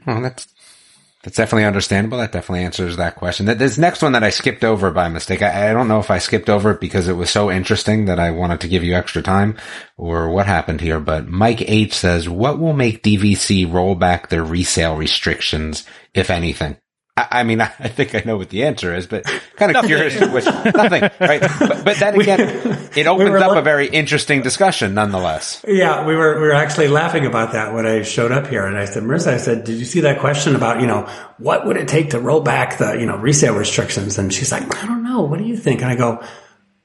[0.07, 0.47] Well, that's
[1.26, 2.19] that's definitely understandable.
[2.19, 3.47] That definitely answers that question.
[3.47, 5.41] This next one that I skipped over by mistake.
[5.41, 8.19] I, I don't know if I skipped over it because it was so interesting that
[8.19, 9.57] I wanted to give you extra time,
[9.97, 10.99] or what happened here.
[10.99, 16.78] But Mike H says, "What will make DVC roll back their resale restrictions, if anything?"
[17.18, 19.24] I, I mean, I think I know what the answer is, but
[19.55, 20.18] kind of curious.
[20.20, 21.41] to Which, nothing, right?
[21.41, 22.39] But, but then again,
[22.95, 25.63] it opens were up look- a very interesting discussion, nonetheless.
[25.68, 28.78] Yeah, we were we were actually laughing about that when I showed up here, and
[28.78, 31.78] I said, Marissa, I said, did you see that question about you know what would
[31.78, 34.18] it take to roll back the you know resale restrictions?
[34.18, 35.22] And she's like, I don't know.
[35.22, 35.82] What do you think?
[35.82, 36.22] And I go,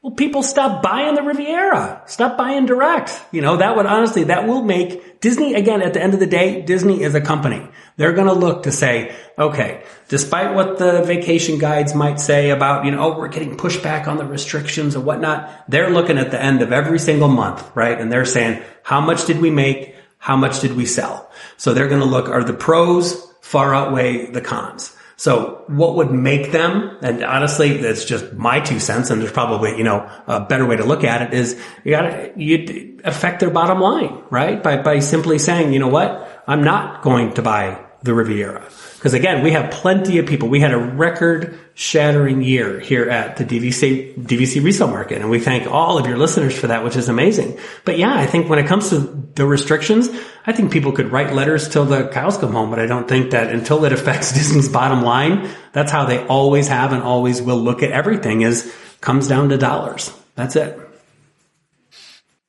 [0.02, 3.22] well, people stop buying the Riviera, stop buying direct.
[3.32, 5.82] You know that would honestly that will make Disney again.
[5.82, 7.68] At the end of the day, Disney is a company.
[7.98, 12.86] They're going to look to say, okay, despite what the vacation guides might say about,
[12.86, 16.42] you know, oh, we're getting pushback on the restrictions and whatnot, they're looking at the
[16.42, 18.00] end of every single month, right?
[18.00, 19.94] And they're saying, how much did we make?
[20.16, 21.30] How much did we sell?
[21.58, 24.96] So they're going to look, are the pros far outweigh the cons?
[25.20, 29.76] So what would make them, and honestly, that's just my two cents, and there's probably,
[29.76, 33.50] you know, a better way to look at it is you gotta, you affect their
[33.50, 34.62] bottom line, right?
[34.62, 36.42] By, by simply saying, you know what?
[36.46, 38.66] I'm not going to buy the Riviera.
[39.00, 40.50] Because again, we have plenty of people.
[40.50, 45.22] We had a record shattering year here at the DVC, DVC resale market.
[45.22, 47.58] And we thank all of your listeners for that, which is amazing.
[47.86, 50.10] But yeah, I think when it comes to the restrictions,
[50.44, 52.68] I think people could write letters till the cows come home.
[52.68, 56.68] But I don't think that until it affects Disney's bottom line, that's how they always
[56.68, 58.70] have and always will look at everything is
[59.00, 60.12] comes down to dollars.
[60.34, 60.78] That's it.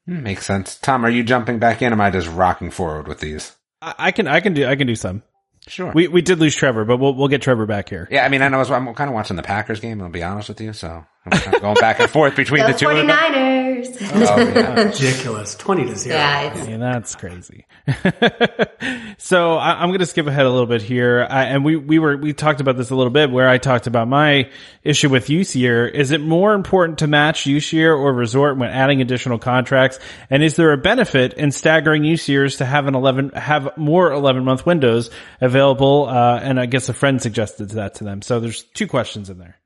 [0.06, 0.76] Makes sense.
[0.76, 1.94] Tom, are you jumping back in?
[1.94, 3.56] Or am I just rocking forward with these?
[3.82, 5.24] I, I can, I can do, I can do some.
[5.68, 5.92] Sure.
[5.94, 8.08] We we did lose Trevor, but we'll we'll get Trevor back here.
[8.10, 10.02] yeah, I mean, I know I'm kind of watching the Packers game.
[10.02, 12.90] I'll be honest with you, so I'm going back and forth between the Go two
[12.90, 13.08] of them.
[13.08, 13.98] 49ers.
[14.14, 14.82] Oh, yeah.
[14.86, 15.54] Ridiculous.
[15.54, 16.16] 20 to 0.
[16.16, 17.68] yeah, it's, Yeah, that's crazy.
[19.20, 22.00] so I, I'm going to skip ahead a little bit here, I, and we we
[22.00, 24.50] were we talked about this a little bit where I talked about my
[24.84, 25.88] issue with use year.
[25.88, 30.00] Is it more important to match use year or resort when adding additional contracts?
[30.32, 34.12] And is there a benefit in staggering use years to have an 11 have more
[34.12, 36.08] 11 month windows available?
[36.10, 38.24] Uh, and I guess a friend suggested that to them.
[38.24, 39.61] So there's two questions in there.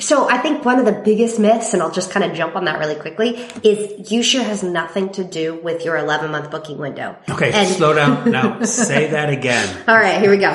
[0.00, 2.66] So I think one of the biggest myths, and I'll just kind of jump on
[2.66, 3.30] that really quickly,
[3.64, 7.16] is use year has nothing to do with your 11 month booking window.
[7.28, 8.30] Okay, And- slow down.
[8.30, 9.84] Now, say that again.
[9.88, 10.54] All right, here we go.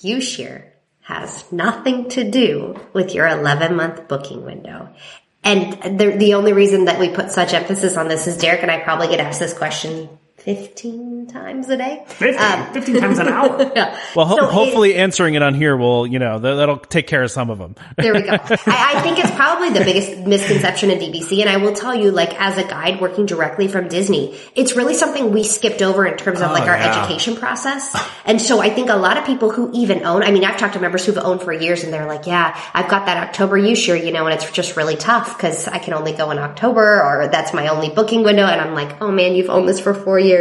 [0.00, 4.90] use year has nothing to do with your 11 month booking window.
[5.42, 8.70] And the, the only reason that we put such emphasis on this is Derek and
[8.70, 10.08] I probably get asked this question
[10.48, 12.02] 15 times a day.
[12.06, 13.70] 15, um, 15 times an hour.
[13.78, 14.00] Yeah.
[14.16, 17.06] Well, ho- So it- hopefully answering it on here will, you know, that, that'll take
[17.06, 17.74] care of some of them.
[17.98, 18.32] There we go.
[18.32, 21.40] I, I think it's probably the biggest misconception in DVC.
[21.40, 24.94] And I will tell you, like, as a guide working directly from Disney, it's really
[24.94, 26.98] something we skipped over in terms of oh, like our yeah.
[26.98, 27.94] education process.
[28.28, 30.74] And so I think a lot of people who even own, I mean, I've talked
[30.74, 33.86] to members who've owned for years and they're like, yeah, I've got that October use
[33.88, 37.02] year, you know, and it's just really tough because I can only go in October
[37.02, 38.44] or that's my only booking window.
[38.44, 40.37] And I'm like, oh man, you've owned this for four years.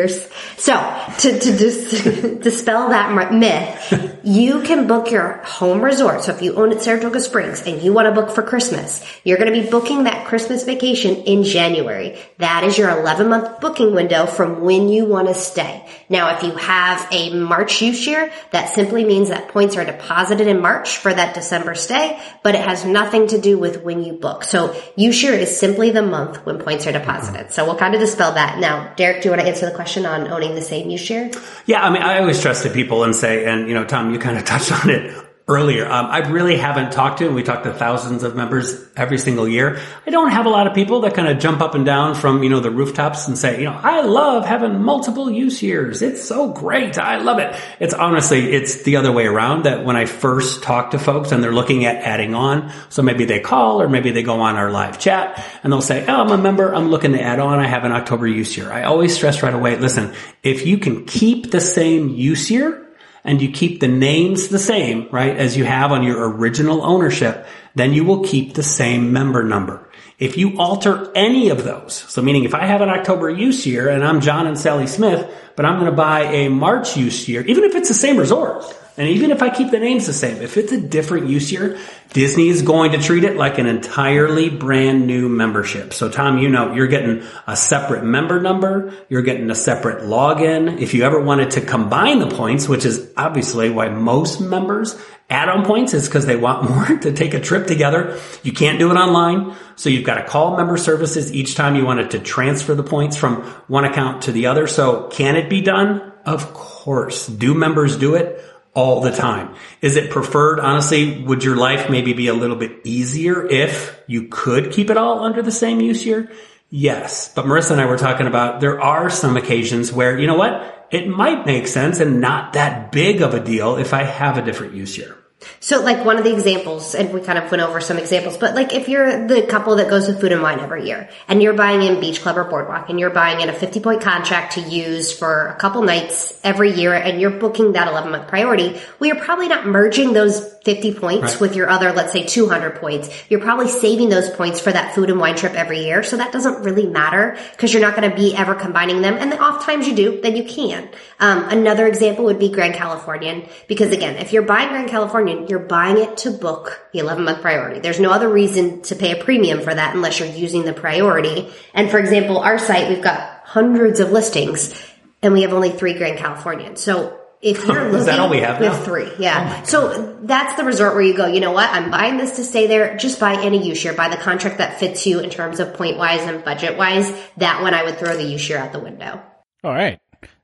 [0.57, 0.75] So
[1.19, 2.03] to, to dis-
[2.43, 6.23] dispel that myth, you can book your home resort.
[6.23, 9.37] So if you own at Saratoga Springs and you want to book for Christmas, you're
[9.37, 12.19] going to be booking that Christmas vacation in January.
[12.37, 15.86] That is your 11 month booking window from when you want to stay.
[16.09, 20.47] Now, if you have a March use year, that simply means that points are deposited
[20.47, 24.13] in March for that December stay, but it has nothing to do with when you
[24.13, 24.43] book.
[24.43, 27.51] So use year is simply the month when points are deposited.
[27.51, 28.59] So we'll kind of dispel that.
[28.59, 31.29] Now, Derek, do you want to answer the question on owning the same use year?
[31.65, 34.19] Yeah, I mean, I always trust the people and say, and you know, Tom, you
[34.19, 35.89] kind of touched on it earlier.
[35.89, 39.79] Um, I really haven't talked to, we talk to thousands of members every single year.
[40.05, 42.43] I don't have a lot of people that kind of jump up and down from,
[42.43, 46.01] you know, the rooftops and say, you know, I love having multiple use years.
[46.01, 46.97] It's so great.
[46.97, 47.55] I love it.
[47.79, 51.41] It's honestly, it's the other way around that when I first talk to folks and
[51.41, 54.69] they're looking at adding on, so maybe they call or maybe they go on our
[54.69, 56.75] live chat and they'll say, oh, I'm a member.
[56.75, 57.59] I'm looking to add on.
[57.59, 58.69] I have an October use year.
[58.69, 62.86] I always stress right away, listen, if you can keep the same use year,
[63.27, 67.45] and you keep the names the same, right, as you have on your original ownership,
[67.75, 69.87] then you will keep the same member number.
[70.17, 73.89] If you alter any of those, so meaning if I have an October use year
[73.89, 77.41] and I'm John and Sally Smith, but I'm going to buy a March use year,
[77.41, 78.63] even if it's the same resort,
[78.97, 81.77] and even if I keep the names the same, if it's a different use year,
[82.13, 85.93] Disney is going to treat it like an entirely brand new membership.
[85.93, 88.91] So Tom, you know, you're getting a separate member number.
[89.07, 90.81] You're getting a separate login.
[90.81, 95.47] If you ever wanted to combine the points, which is obviously why most members add
[95.47, 98.19] on points is because they want more to take a trip together.
[98.41, 99.55] You can't do it online.
[99.75, 103.15] So you've got to call member services each time you wanted to transfer the points
[103.15, 104.65] from one account to the other.
[104.65, 106.13] So can it be done?
[106.25, 107.27] Of course.
[107.27, 108.43] Do members do it?
[108.77, 109.55] All the time.
[109.81, 110.59] Is it preferred?
[110.59, 114.97] Honestly, would your life maybe be a little bit easier if you could keep it
[114.97, 116.31] all under the same use year?
[116.69, 117.33] Yes.
[117.33, 120.87] But Marissa and I were talking about there are some occasions where, you know what?
[120.91, 124.43] It might make sense and not that big of a deal if I have a
[124.43, 125.16] different use year.
[125.59, 128.55] So like one of the examples, and we kind of went over some examples, but
[128.55, 131.53] like if you're the couple that goes with food and wine every year and you're
[131.53, 134.61] buying in beach club or boardwalk and you're buying in a 50 point contract to
[134.61, 139.07] use for a couple nights every year and you're booking that 11 month priority, well,
[139.07, 141.41] you're probably not merging those 50 points Right.
[141.41, 143.09] with your other, let's say 200 points.
[143.29, 146.03] You're probably saving those points for that food and wine trip every year.
[146.03, 149.13] So that doesn't really matter because you're not going to be ever combining them.
[149.15, 150.89] And the off times you do, then you can.
[151.19, 155.59] Um, another example would be Grand Californian because again, if you're buying Grand Californian, you're
[155.59, 157.79] buying it to book the 11 month priority.
[157.79, 161.51] There's no other reason to pay a premium for that unless you're using the priority.
[161.73, 164.73] And for example, our site, we've got hundreds of listings
[165.21, 166.75] and we have only three Grand Californian.
[166.75, 169.11] So if you're looking, Is that all we have we have three.
[169.19, 169.61] Yeah.
[169.61, 171.69] Oh so that's the resort where you go, you know what?
[171.69, 172.97] I'm buying this to stay there.
[172.97, 173.93] Just buy any use year.
[173.93, 177.11] Buy the contract that fits you in terms of point wise and budget wise.
[177.37, 179.21] That one I would throw the use year out the window.
[179.63, 179.99] All right.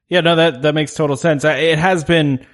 [0.09, 1.43] Yeah, no, that that makes total sense.
[1.43, 2.45] It has been,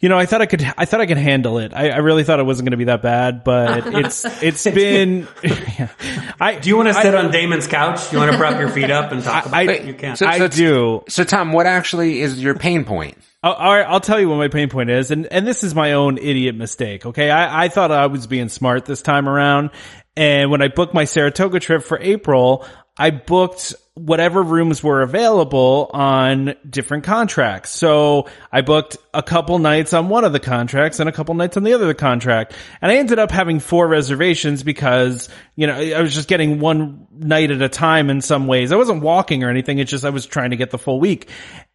[0.00, 1.72] you know, I thought I could, I thought I could handle it.
[1.74, 5.26] I, I really thought it wasn't going to be that bad, but it's it's been.
[5.42, 5.88] yeah.
[6.40, 8.10] I Do you want to sit on Damon's couch?
[8.10, 9.84] Do you want to prop your feet up and talk about I- it?
[9.86, 10.16] You can.
[10.16, 11.04] So- I do.
[11.08, 13.18] So Tom, what actually is your pain point?
[13.42, 15.74] I'll, all right, I'll tell you what my pain point is, and and this is
[15.74, 17.06] my own idiot mistake.
[17.06, 19.70] Okay, I, I thought I was being smart this time around,
[20.16, 25.90] and when I booked my Saratoga trip for April, I booked whatever rooms were available
[25.92, 27.70] on different contracts.
[27.70, 31.56] So I booked a couple nights on one of the contracts and a couple nights
[31.56, 36.00] on the other contract, and I ended up having four reservations because you know I
[36.00, 38.72] was just getting one night at a time in some ways.
[38.72, 39.78] I wasn't walking or anything.
[39.78, 41.28] It's just I was trying to get the full week.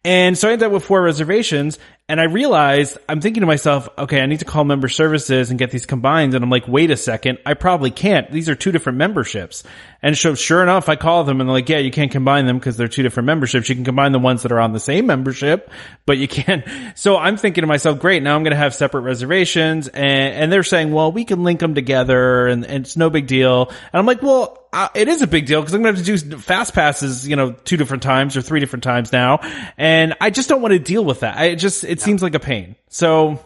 [0.04, 3.88] And so I ended up with four reservations and I realized I'm thinking to myself,
[3.96, 6.34] okay, I need to call member services and get these combined.
[6.34, 7.38] And I'm like, wait a second.
[7.46, 8.30] I probably can't.
[8.30, 9.64] These are two different memberships.
[10.02, 12.58] And so sure enough, I call them and they're like, yeah, you can't combine them
[12.58, 13.70] because they're two different memberships.
[13.70, 15.70] You can combine the ones that are on the same membership,
[16.04, 16.64] but you can't.
[16.96, 18.22] So I'm thinking to myself, great.
[18.22, 21.60] Now I'm going to have separate reservations and, and they're saying, well, we can link
[21.60, 23.68] them together and, and it's no big deal.
[23.68, 26.06] And I'm like, well, uh, it is a big deal because I'm going to have
[26.06, 29.38] to do fast passes, you know, two different times or three different times now.
[29.78, 31.36] And I just don't want to deal with that.
[31.38, 32.74] I just, it seems like a pain.
[32.88, 33.38] So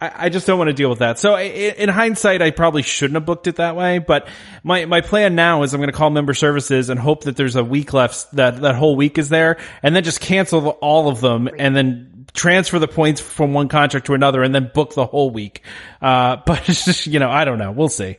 [0.00, 1.18] I, I just don't want to deal with that.
[1.18, 3.98] So i- in hindsight, I probably shouldn't have booked it that way.
[3.98, 4.28] But
[4.62, 7.56] my, my plan now is I'm going to call member services and hope that there's
[7.56, 11.20] a week left that that whole week is there and then just cancel all of
[11.20, 15.06] them and then transfer the points from one contract to another and then book the
[15.06, 15.62] whole week.
[16.00, 17.72] Uh, but it's just, you know, I don't know.
[17.72, 18.16] We'll see.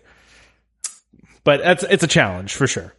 [1.48, 2.93] But it's, it's a challenge for sure.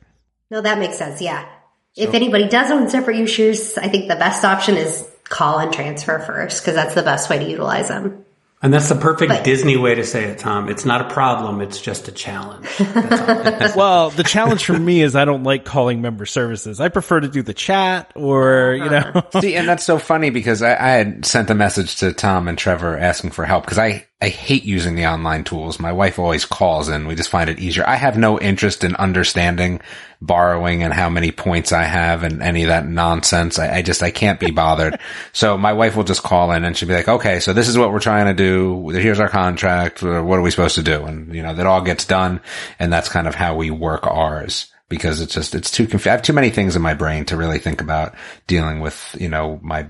[0.50, 1.20] No, that makes sense.
[1.20, 1.46] Yeah.
[1.94, 5.70] if anybody does own separate use years, I think the best option is call and
[5.70, 8.24] transfer first because that's the best way to utilize them.
[8.62, 10.70] And that's the perfect But- Disney way to say it, Tom.
[10.70, 11.60] It's not a problem.
[11.60, 12.66] It's just a challenge.
[12.78, 13.76] That's.
[13.76, 16.80] Well, the challenge for me is I don't like calling member services.
[16.80, 19.22] I prefer to do the chat or, you uh-huh.
[19.34, 22.48] know, See, and that's so funny because I, I had sent a message to Tom
[22.48, 25.78] and Trevor asking for help because I, I hate using the online tools.
[25.78, 27.86] My wife always calls and we just find it easier.
[27.86, 29.80] I have no interest in understanding
[30.20, 33.60] borrowing and how many points I have and any of that nonsense.
[33.60, 34.98] I, I just, I can't be bothered.
[35.32, 37.78] so my wife will just call in and she'll be like, okay, so this is
[37.78, 38.88] what we're trying to do.
[38.88, 40.02] Here's our contract.
[40.02, 41.04] What are we supposed to do?
[41.04, 42.40] And, you know, that all gets done.
[42.80, 46.22] And that's kind of how we work ours because it's just, it's too I have
[46.22, 48.16] too many things in my brain to really think about
[48.48, 49.86] dealing with, you know, my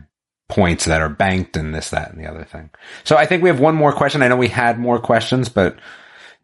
[0.48, 2.70] points that are banked and this, that, and the other thing.
[3.04, 4.22] So I think we have one more question.
[4.22, 5.78] I know we had more questions, but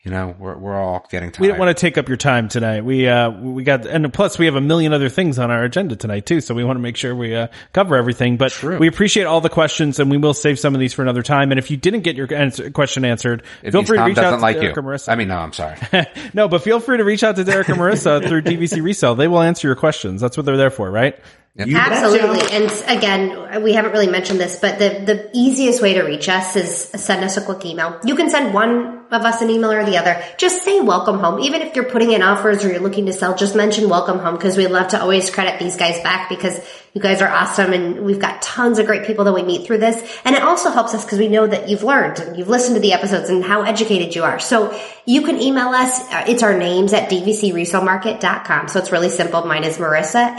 [0.05, 1.41] you know, we're, we're all getting tired.
[1.41, 2.85] we don't want to take up your time tonight.
[2.85, 5.97] We, uh, we got, and plus we have a million other things on our agenda
[5.97, 6.43] tonight too.
[6.43, 9.49] So we want to make sure we, uh, cover everything, but we appreciate all the
[9.49, 11.53] questions and we will save some of these for another time.
[11.53, 14.33] And if you didn't get your answer, question answered, It feel free to reach out
[14.33, 14.83] to like Derek you.
[14.83, 15.09] or Marissa.
[15.09, 15.79] I mean, no, I'm sorry.
[16.35, 19.15] no, but feel free to reach out to Derek or Marissa through DVC Resale.
[19.15, 20.21] They will answer your questions.
[20.21, 21.19] That's what they're there for, right?
[21.57, 22.39] You Absolutely.
[22.41, 22.53] betcha.
[22.53, 26.57] And again, we haven't really mentioned this, but the, the easiest way to reach us
[26.57, 28.01] is send us a quick email.
[28.05, 30.21] You can send one of us an email or the other.
[30.37, 31.39] Just say welcome home.
[31.39, 34.35] Even if you're putting in offers or you're looking to sell, just mention welcome home
[34.35, 36.59] because we'd love to always credit these guys back because
[36.93, 39.79] you guys are awesome and we've got tons of great people that we meet through
[39.79, 39.97] this.
[40.25, 42.81] And it also helps us because we know that you've learned and you've listened to
[42.81, 44.41] the episodes and how educated you are.
[44.41, 46.01] So you can email us.
[46.13, 48.69] Uh, It's our names at dvcresalemarket.com.
[48.69, 49.45] So it's really simple.
[49.45, 50.35] Mine is Marissa,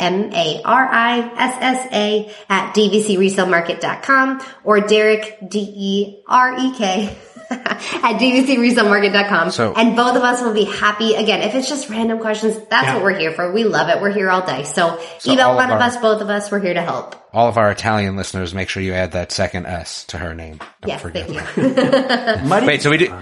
[1.05, 7.17] M-A-R-I-S-S-A at dvcresalemarket.com or Derek, E D-E-R-E-K.
[7.51, 9.51] at dvcresalemarket.com.
[9.51, 11.13] So- and both of us will be happy.
[11.13, 12.95] Again, if it's just random questions, that's Yeah.
[12.95, 13.51] what we're here for.
[13.51, 14.01] We love it.
[14.01, 14.63] We're here all day.
[14.63, 16.49] So, So email all of one of our- us, both of us.
[16.49, 17.15] We're here to help.
[17.31, 20.57] All of our Italian listeners, make sure you add that second S to her name.
[20.81, 21.27] Don't Yes, forget.
[21.29, 22.65] thank you.
[22.67, 23.13] Wait, so we do.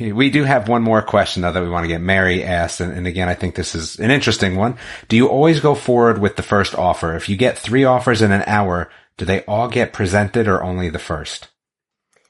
[0.00, 2.92] We do have one more question though that we want to get Mary asked, and,
[2.92, 4.78] and again, I think this is an interesting one.
[5.08, 7.14] Do you always go forward with the first offer?
[7.14, 10.88] If you get three offers in an hour, do they all get presented or only
[10.88, 11.49] the first?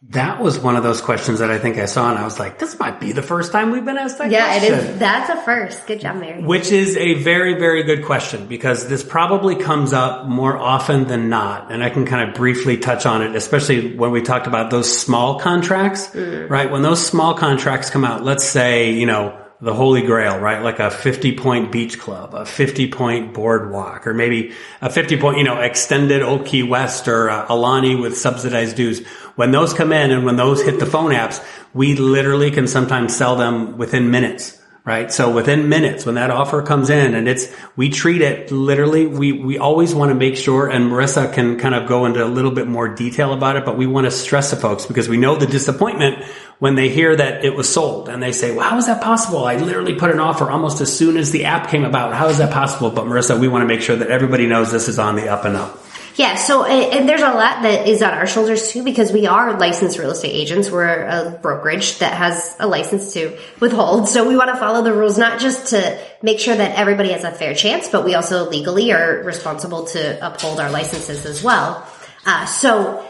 [0.08, 2.58] That was one of those questions that I think I saw, and I was like,
[2.58, 4.98] "This might be the first time we've been asked that yeah, it question." is.
[4.98, 5.86] That's a first.
[5.86, 6.42] Good job, Mary.
[6.42, 11.28] Which is a very, very good question because this probably comes up more often than
[11.28, 11.70] not.
[11.70, 14.90] And I can kind of briefly touch on it, especially when we talked about those
[14.90, 16.48] small contracts, mm.
[16.48, 16.70] right?
[16.70, 20.62] When those small contracts come out, let's say, you know, the holy grail, right?
[20.62, 25.38] Like a 50 point beach club, a 50 point boardwalk, or maybe a 50 point,
[25.38, 29.06] you know, extended Old Key West or uh, Aulani with subsidized dues.
[29.36, 31.44] When those come in and when those hit the phone apps,
[31.74, 35.12] we literally can sometimes sell them within minutes right?
[35.12, 39.32] So within minutes when that offer comes in and it's, we treat it literally, we,
[39.32, 42.50] we always want to make sure, and Marissa can kind of go into a little
[42.50, 45.36] bit more detail about it, but we want to stress to folks because we know
[45.36, 46.24] the disappointment
[46.60, 49.44] when they hear that it was sold and they say, well, how is that possible?
[49.44, 52.14] I literally put an offer almost as soon as the app came about.
[52.14, 52.90] How is that possible?
[52.90, 55.44] But Marissa, we want to make sure that everybody knows this is on the up
[55.46, 55.78] and up.
[56.16, 59.58] Yeah, so and there's a lot that is on our shoulders too because we are
[59.58, 60.70] licensed real estate agents.
[60.70, 64.08] We're a brokerage that has a license to withhold.
[64.08, 67.24] So we want to follow the rules not just to make sure that everybody has
[67.24, 71.88] a fair chance, but we also legally are responsible to uphold our licenses as well.
[72.26, 73.09] Uh, so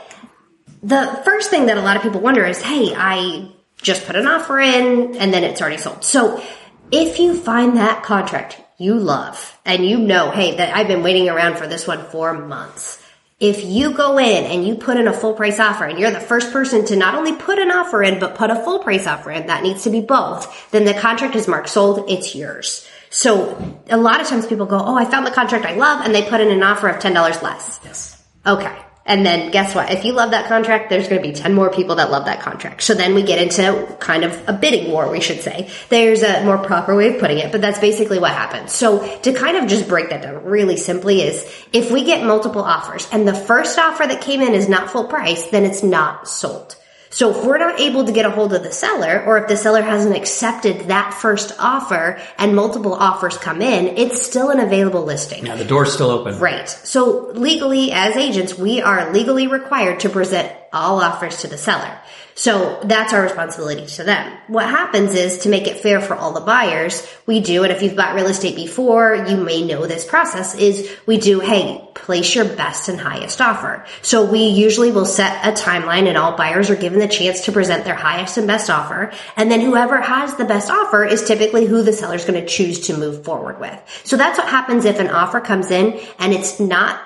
[0.82, 3.50] the first thing that a lot of people wonder is, hey, I
[3.82, 6.04] just put an offer in and then it's already sold.
[6.04, 6.42] So
[6.90, 11.28] if you find that contract you love and you know, hey, that I've been waiting
[11.28, 12.96] around for this one for months.
[13.38, 16.18] If you go in and you put in a full price offer and you're the
[16.18, 19.30] first person to not only put an offer in, but put a full price offer
[19.30, 22.88] in, that needs to be both, then the contract is marked sold, it's yours.
[23.10, 26.14] So a lot of times people go, oh, I found the contract I love and
[26.14, 27.80] they put in an offer of $10 less.
[27.84, 28.22] Yes.
[28.46, 28.78] Okay.
[29.10, 29.90] And then guess what?
[29.90, 32.42] If you love that contract, there's going to be 10 more people that love that
[32.42, 32.80] contract.
[32.84, 35.68] So then we get into kind of a bidding war, we should say.
[35.88, 38.70] There's a more proper way of putting it, but that's basically what happens.
[38.70, 41.42] So to kind of just break that down really simply is
[41.72, 45.08] if we get multiple offers and the first offer that came in is not full
[45.08, 46.76] price, then it's not sold.
[47.10, 49.56] So if we're not able to get a hold of the seller, or if the
[49.56, 55.02] seller hasn't accepted that first offer and multiple offers come in, it's still an available
[55.02, 55.44] listing.
[55.44, 56.38] Yeah, the door's still open.
[56.38, 56.68] Right.
[56.68, 61.98] So legally, as agents, we are legally required to present all offers to the seller.
[62.34, 64.38] So that's our responsibility to them.
[64.46, 67.82] What happens is to make it fair for all the buyers, we do, and if
[67.82, 72.34] you've bought real estate before, you may know this process is we do, hey, place
[72.34, 73.84] your best and highest offer.
[74.00, 77.52] So we usually will set a timeline and all buyers are given the chance to
[77.52, 79.12] present their highest and best offer.
[79.36, 82.86] And then whoever has the best offer is typically who the seller's going to choose
[82.86, 83.78] to move forward with.
[84.04, 87.00] So that's what happens if an offer comes in and it's not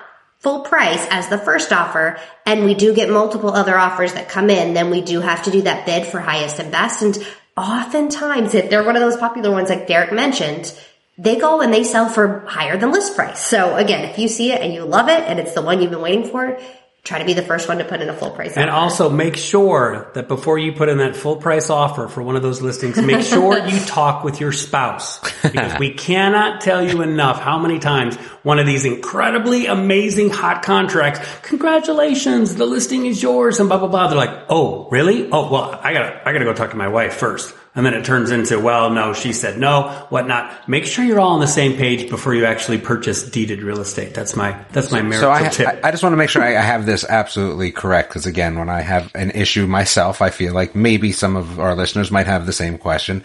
[0.45, 4.51] full price as the first offer and we do get multiple other offers that come
[4.51, 7.01] in, then we do have to do that bid for highest and best.
[7.01, 7.17] And
[7.57, 10.71] oftentimes, if they're one of those popular ones like Derek mentioned,
[11.17, 13.43] they go and they sell for higher than list price.
[13.43, 15.89] So again, if you see it and you love it and it's the one you've
[15.89, 16.59] been waiting for,
[17.05, 18.79] try to be the first one to put in a full price And offer.
[18.79, 22.41] also make sure that before you put in that full price offer for one of
[22.41, 25.19] those listings, make sure you talk with your spouse.
[25.43, 30.63] Because we cannot tell you enough how many times one of these incredibly amazing hot
[30.63, 34.07] contracts, congratulations, the listing is yours and blah, blah, blah.
[34.07, 35.29] They're like, oh, really?
[35.31, 37.53] Oh, well, I gotta, I gotta go talk to my wife first.
[37.75, 40.69] And then it turns into, well, no, she said no, whatnot.
[40.69, 44.13] Make sure you're all on the same page before you actually purchase deeded real estate.
[44.13, 45.67] That's my, that's my marital So I, tip.
[45.67, 48.57] I, I just want to make sure I, I have this absolutely correct because again,
[48.57, 52.27] when I have an issue myself, I feel like maybe some of our listeners might
[52.27, 53.23] have the same question.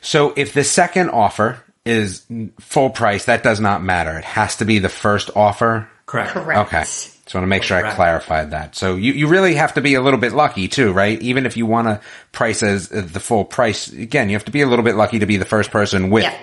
[0.00, 2.26] So if the second offer is
[2.58, 4.18] full price, that does not matter.
[4.18, 5.88] It has to be the first offer.
[6.06, 6.32] Correct.
[6.32, 6.74] Correct.
[6.74, 6.84] Okay.
[7.26, 8.76] Just want to make sure I clarified that.
[8.76, 11.20] So you, you really have to be a little bit lucky too, right?
[11.20, 12.00] Even if you want to
[12.30, 15.26] price as the full price, again, you have to be a little bit lucky to
[15.26, 16.38] be the first person with Yeah.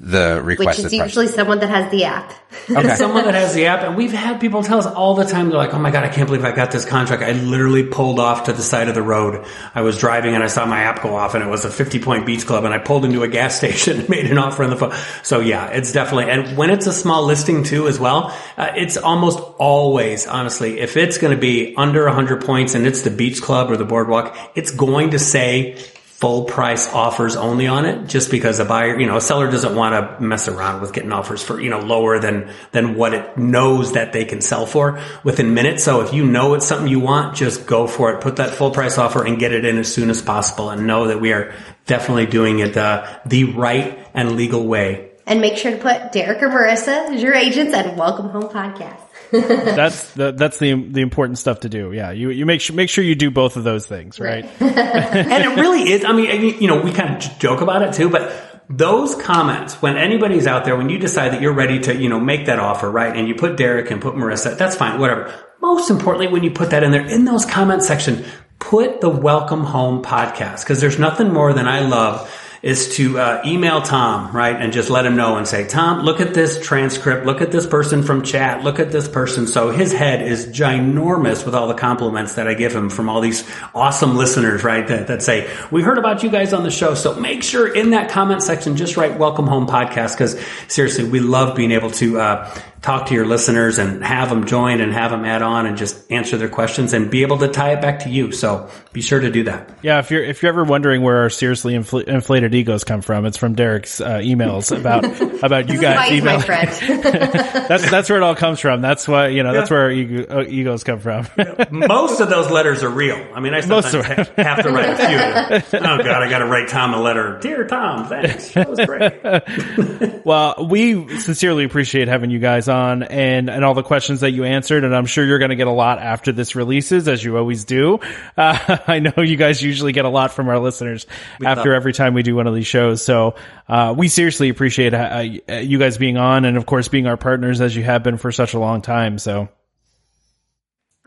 [0.00, 0.92] The Which is price.
[0.92, 2.32] usually someone that has the app.
[2.70, 2.94] Okay.
[2.94, 5.58] someone that has the app, and we've had people tell us all the time, they're
[5.58, 7.20] like, oh my god, I can't believe I got this contract.
[7.24, 9.44] I literally pulled off to the side of the road.
[9.74, 11.98] I was driving and I saw my app go off and it was a 50
[11.98, 14.70] point beach club and I pulled into a gas station and made an offer on
[14.70, 14.94] the phone.
[15.24, 18.96] So yeah, it's definitely, and when it's a small listing too as well, uh, it's
[18.96, 23.42] almost always, honestly, if it's going to be under 100 points and it's the beach
[23.42, 25.76] club or the boardwalk, it's going to say
[26.18, 29.76] full price offers only on it just because a buyer, you know, a seller doesn't
[29.76, 33.38] want to mess around with getting offers for, you know, lower than, than what it
[33.38, 35.84] knows that they can sell for within minutes.
[35.84, 38.20] So if you know it's something you want, just go for it.
[38.20, 41.06] Put that full price offer and get it in as soon as possible and know
[41.06, 41.54] that we are
[41.86, 45.12] definitely doing it uh, the right and legal way.
[45.24, 49.07] And make sure to put Derek or Marissa as your agents and Welcome Home Podcast.
[49.30, 51.92] That's the that's the the important stuff to do.
[51.92, 54.44] Yeah, you you make sure make sure you do both of those things, right?
[54.60, 56.04] and it really is.
[56.04, 58.32] I mean, you- you know, we kind of joke about it too, but
[58.70, 62.20] those comments, when anybody's out there, when you decide that you're ready to, you know,
[62.20, 63.16] make that offer, right?
[63.16, 65.32] And you put Derek and put Marissa, that's fine, whatever.
[65.60, 68.24] Most importantly, when you put that in there, in those comment section,
[68.58, 70.66] put the welcome home podcast.
[70.66, 72.30] Cause there's nothing more than I love
[72.62, 76.20] is to uh, email Tom, right, and just let him know and say, Tom, look
[76.20, 79.46] at this transcript, look at this person from chat, look at this person.
[79.46, 83.20] So his head is ginormous with all the compliments that I give him from all
[83.20, 86.94] these awesome listeners, right, that, that say, we heard about you guys on the show.
[86.94, 91.20] So make sure in that comment section, just write welcome home podcast because seriously, we
[91.20, 95.10] love being able to uh, talk to your listeners and have them join and have
[95.10, 98.00] them add on and just answer their questions and be able to tie it back
[98.00, 98.32] to you.
[98.32, 99.70] So be sure to do that.
[99.82, 103.26] Yeah, if you're if you're ever wondering where our seriously infl- inflated egos come from,
[103.26, 105.04] it's from Derek's uh, emails about
[105.44, 106.68] about you guys Mike, my friend.
[107.68, 108.80] That's that's where it all comes from.
[108.80, 111.26] That's why you know that's where our ego, uh, egos come from.
[111.70, 113.24] Most of those letters are real.
[113.34, 115.78] I mean, I Most sometimes of ha- have to write a few.
[115.88, 117.38] Oh God, I got to write Tom a letter.
[117.40, 118.52] Dear Tom, thanks.
[118.52, 120.24] That was great.
[120.24, 124.44] Well, we sincerely appreciate having you guys on and, and all the questions that you
[124.44, 124.84] answered.
[124.84, 127.64] And I'm sure you're going to get a lot after this releases, as you always
[127.64, 128.00] do.
[128.36, 131.06] Uh, I know you guys usually get a lot from our listeners
[131.44, 133.04] after love- every time we do one of these shows.
[133.04, 133.34] So,
[133.68, 135.18] uh, we seriously appreciate uh,
[135.60, 138.30] you guys being on and of course being our partners as you have been for
[138.30, 139.18] such a long time.
[139.18, 139.48] So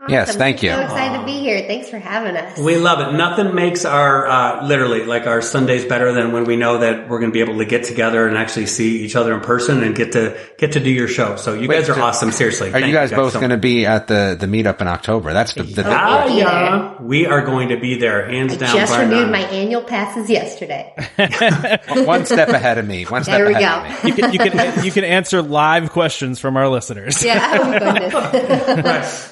[0.08, 0.70] Yes, thank you.
[0.70, 1.60] So excited to be here.
[1.66, 2.58] Thanks for having us.
[2.58, 3.16] We love it.
[3.16, 7.20] Nothing makes our uh, literally like our Sundays better than when we know that we're
[7.20, 9.94] going to be able to get together and actually see each other in person and
[9.94, 11.36] get to get to do your show.
[11.36, 12.32] So you guys are so- awesome.
[12.32, 14.88] Seriously, Are Thank you guys both so going to be at the the meetup in
[14.88, 15.32] October?
[15.32, 17.00] That's the, the Ah, Be yeah.
[17.00, 18.74] We are going to be there, hands down.
[18.74, 19.30] Just renewed none.
[19.30, 20.92] my annual passes yesterday.
[22.04, 23.04] one step ahead of me.
[23.04, 24.10] One step There we ahead of me.
[24.10, 27.22] you can, you can, you can answer live questions from our listeners.
[27.24, 28.12] Yeah, oh goodness.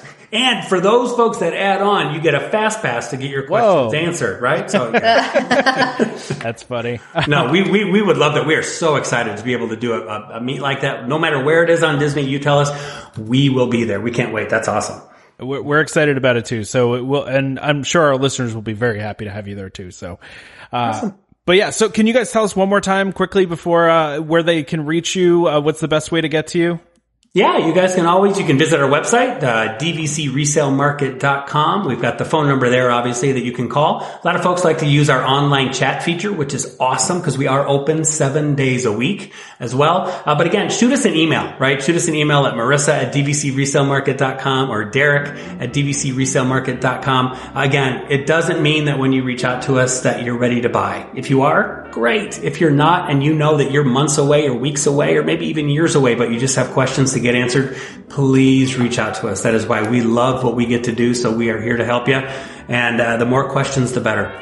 [0.33, 3.47] And for those folks that add on, you get a fast pass to get your
[3.47, 3.99] questions Whoa.
[3.99, 4.71] answered, right?
[4.71, 7.01] So, That's funny.
[7.27, 8.47] no, we, we, we would love that.
[8.47, 11.05] We are so excited to be able to do a, a, a meet like that.
[11.05, 12.71] No matter where it is on Disney, you tell us,
[13.17, 13.99] we will be there.
[13.99, 14.49] We can't wait.
[14.49, 15.01] That's awesome.
[15.37, 16.63] We're, we're excited about it too.
[16.63, 19.55] So it will, and I'm sure our listeners will be very happy to have you
[19.55, 19.91] there too.
[19.91, 20.19] So,
[20.71, 21.11] uh,
[21.45, 24.43] but yeah, so can you guys tell us one more time quickly before, uh, where
[24.43, 25.47] they can reach you?
[25.47, 26.79] Uh, what's the best way to get to you?
[27.33, 31.87] Yeah, you guys can always, you can visit our website, uh, dvcresalemarket.com.
[31.87, 34.01] We've got the phone number there, obviously, that you can call.
[34.01, 37.37] A lot of folks like to use our online chat feature, which is awesome because
[37.37, 40.07] we are open seven days a week as well.
[40.25, 41.81] Uh, but again, shoot us an email, right?
[41.81, 45.29] Shoot us an email at marissa at dvcresalemarket.com or derek
[45.61, 47.37] at dvcresalemarket.com.
[47.55, 50.69] Again, it doesn't mean that when you reach out to us that you're ready to
[50.69, 51.09] buy.
[51.15, 52.43] If you are, great.
[52.43, 55.47] If you're not and you know that you're months away or weeks away or maybe
[55.47, 57.77] even years away, but you just have questions to get answered,
[58.09, 59.43] please reach out to us.
[59.43, 61.13] That is why we love what we get to do.
[61.13, 62.15] So we are here to help you.
[62.15, 64.39] And uh, the more questions, the better.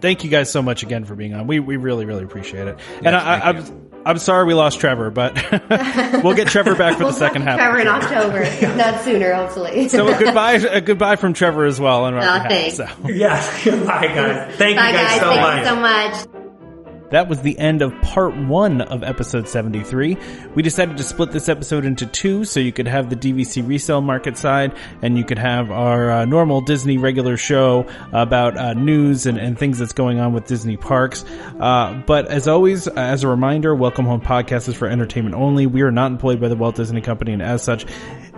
[0.00, 1.46] Thank you guys so much again for being on.
[1.46, 2.78] We, we really, really appreciate it.
[3.04, 5.34] and I, I, I'm, I'm sorry we lost Trevor, but
[6.24, 7.58] we'll get Trevor back for the second half.
[7.58, 9.88] Trevor in October, if not sooner, hopefully.
[9.90, 12.04] So a goodbye, a goodbye from Trevor as well.
[12.04, 12.76] On our Oh, behalf, thanks.
[12.78, 12.86] so.
[13.08, 13.60] Yeah.
[13.62, 14.54] goodbye, guys.
[14.56, 15.58] Thank Bye you guys, guys, so thank much.
[15.58, 15.76] you so
[16.30, 16.39] much.
[17.10, 20.16] That was the end of part one of episode 73.
[20.54, 24.00] We decided to split this episode into two so you could have the DVC resale
[24.00, 29.26] market side and you could have our uh, normal Disney regular show about uh, news
[29.26, 31.24] and, and things that's going on with Disney parks.
[31.58, 35.66] Uh, but as always, as a reminder, Welcome Home Podcast is for entertainment only.
[35.66, 37.86] We are not employed by the Walt Disney Company and as such,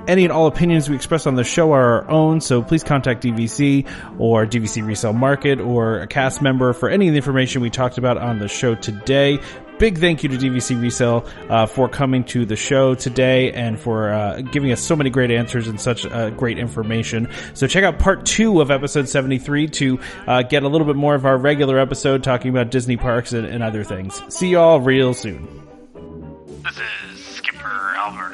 [0.09, 3.22] any and all opinions we express on the show are our own, so please contact
[3.22, 3.88] DVC
[4.18, 7.98] or DVC Resale Market or a cast member for any of the information we talked
[7.98, 9.38] about on the show today.
[9.78, 14.12] Big thank you to DVC Resale uh, for coming to the show today and for
[14.12, 17.28] uh, giving us so many great answers and such uh, great information.
[17.55, 21.14] So check out part two of episode 73 to uh, get a little bit more
[21.14, 24.22] of our regular episode talking about Disney parks and, and other things.
[24.32, 25.48] See y'all real soon.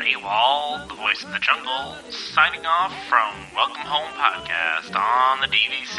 [0.09, 5.49] Ray Wall, the voice of the jungle, signing off from Welcome Home Podcast on the
[5.49, 5.99] DVC.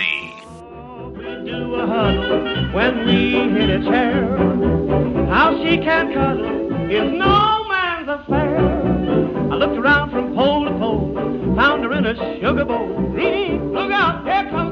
[1.46, 4.36] Do a huddle When we hit a chair,
[5.28, 8.58] how she can cuddle is no man's affair.
[9.52, 11.14] I looked around from pole to pole,
[11.56, 12.88] found her in a sugar bowl.
[12.90, 14.69] Look out, here comes.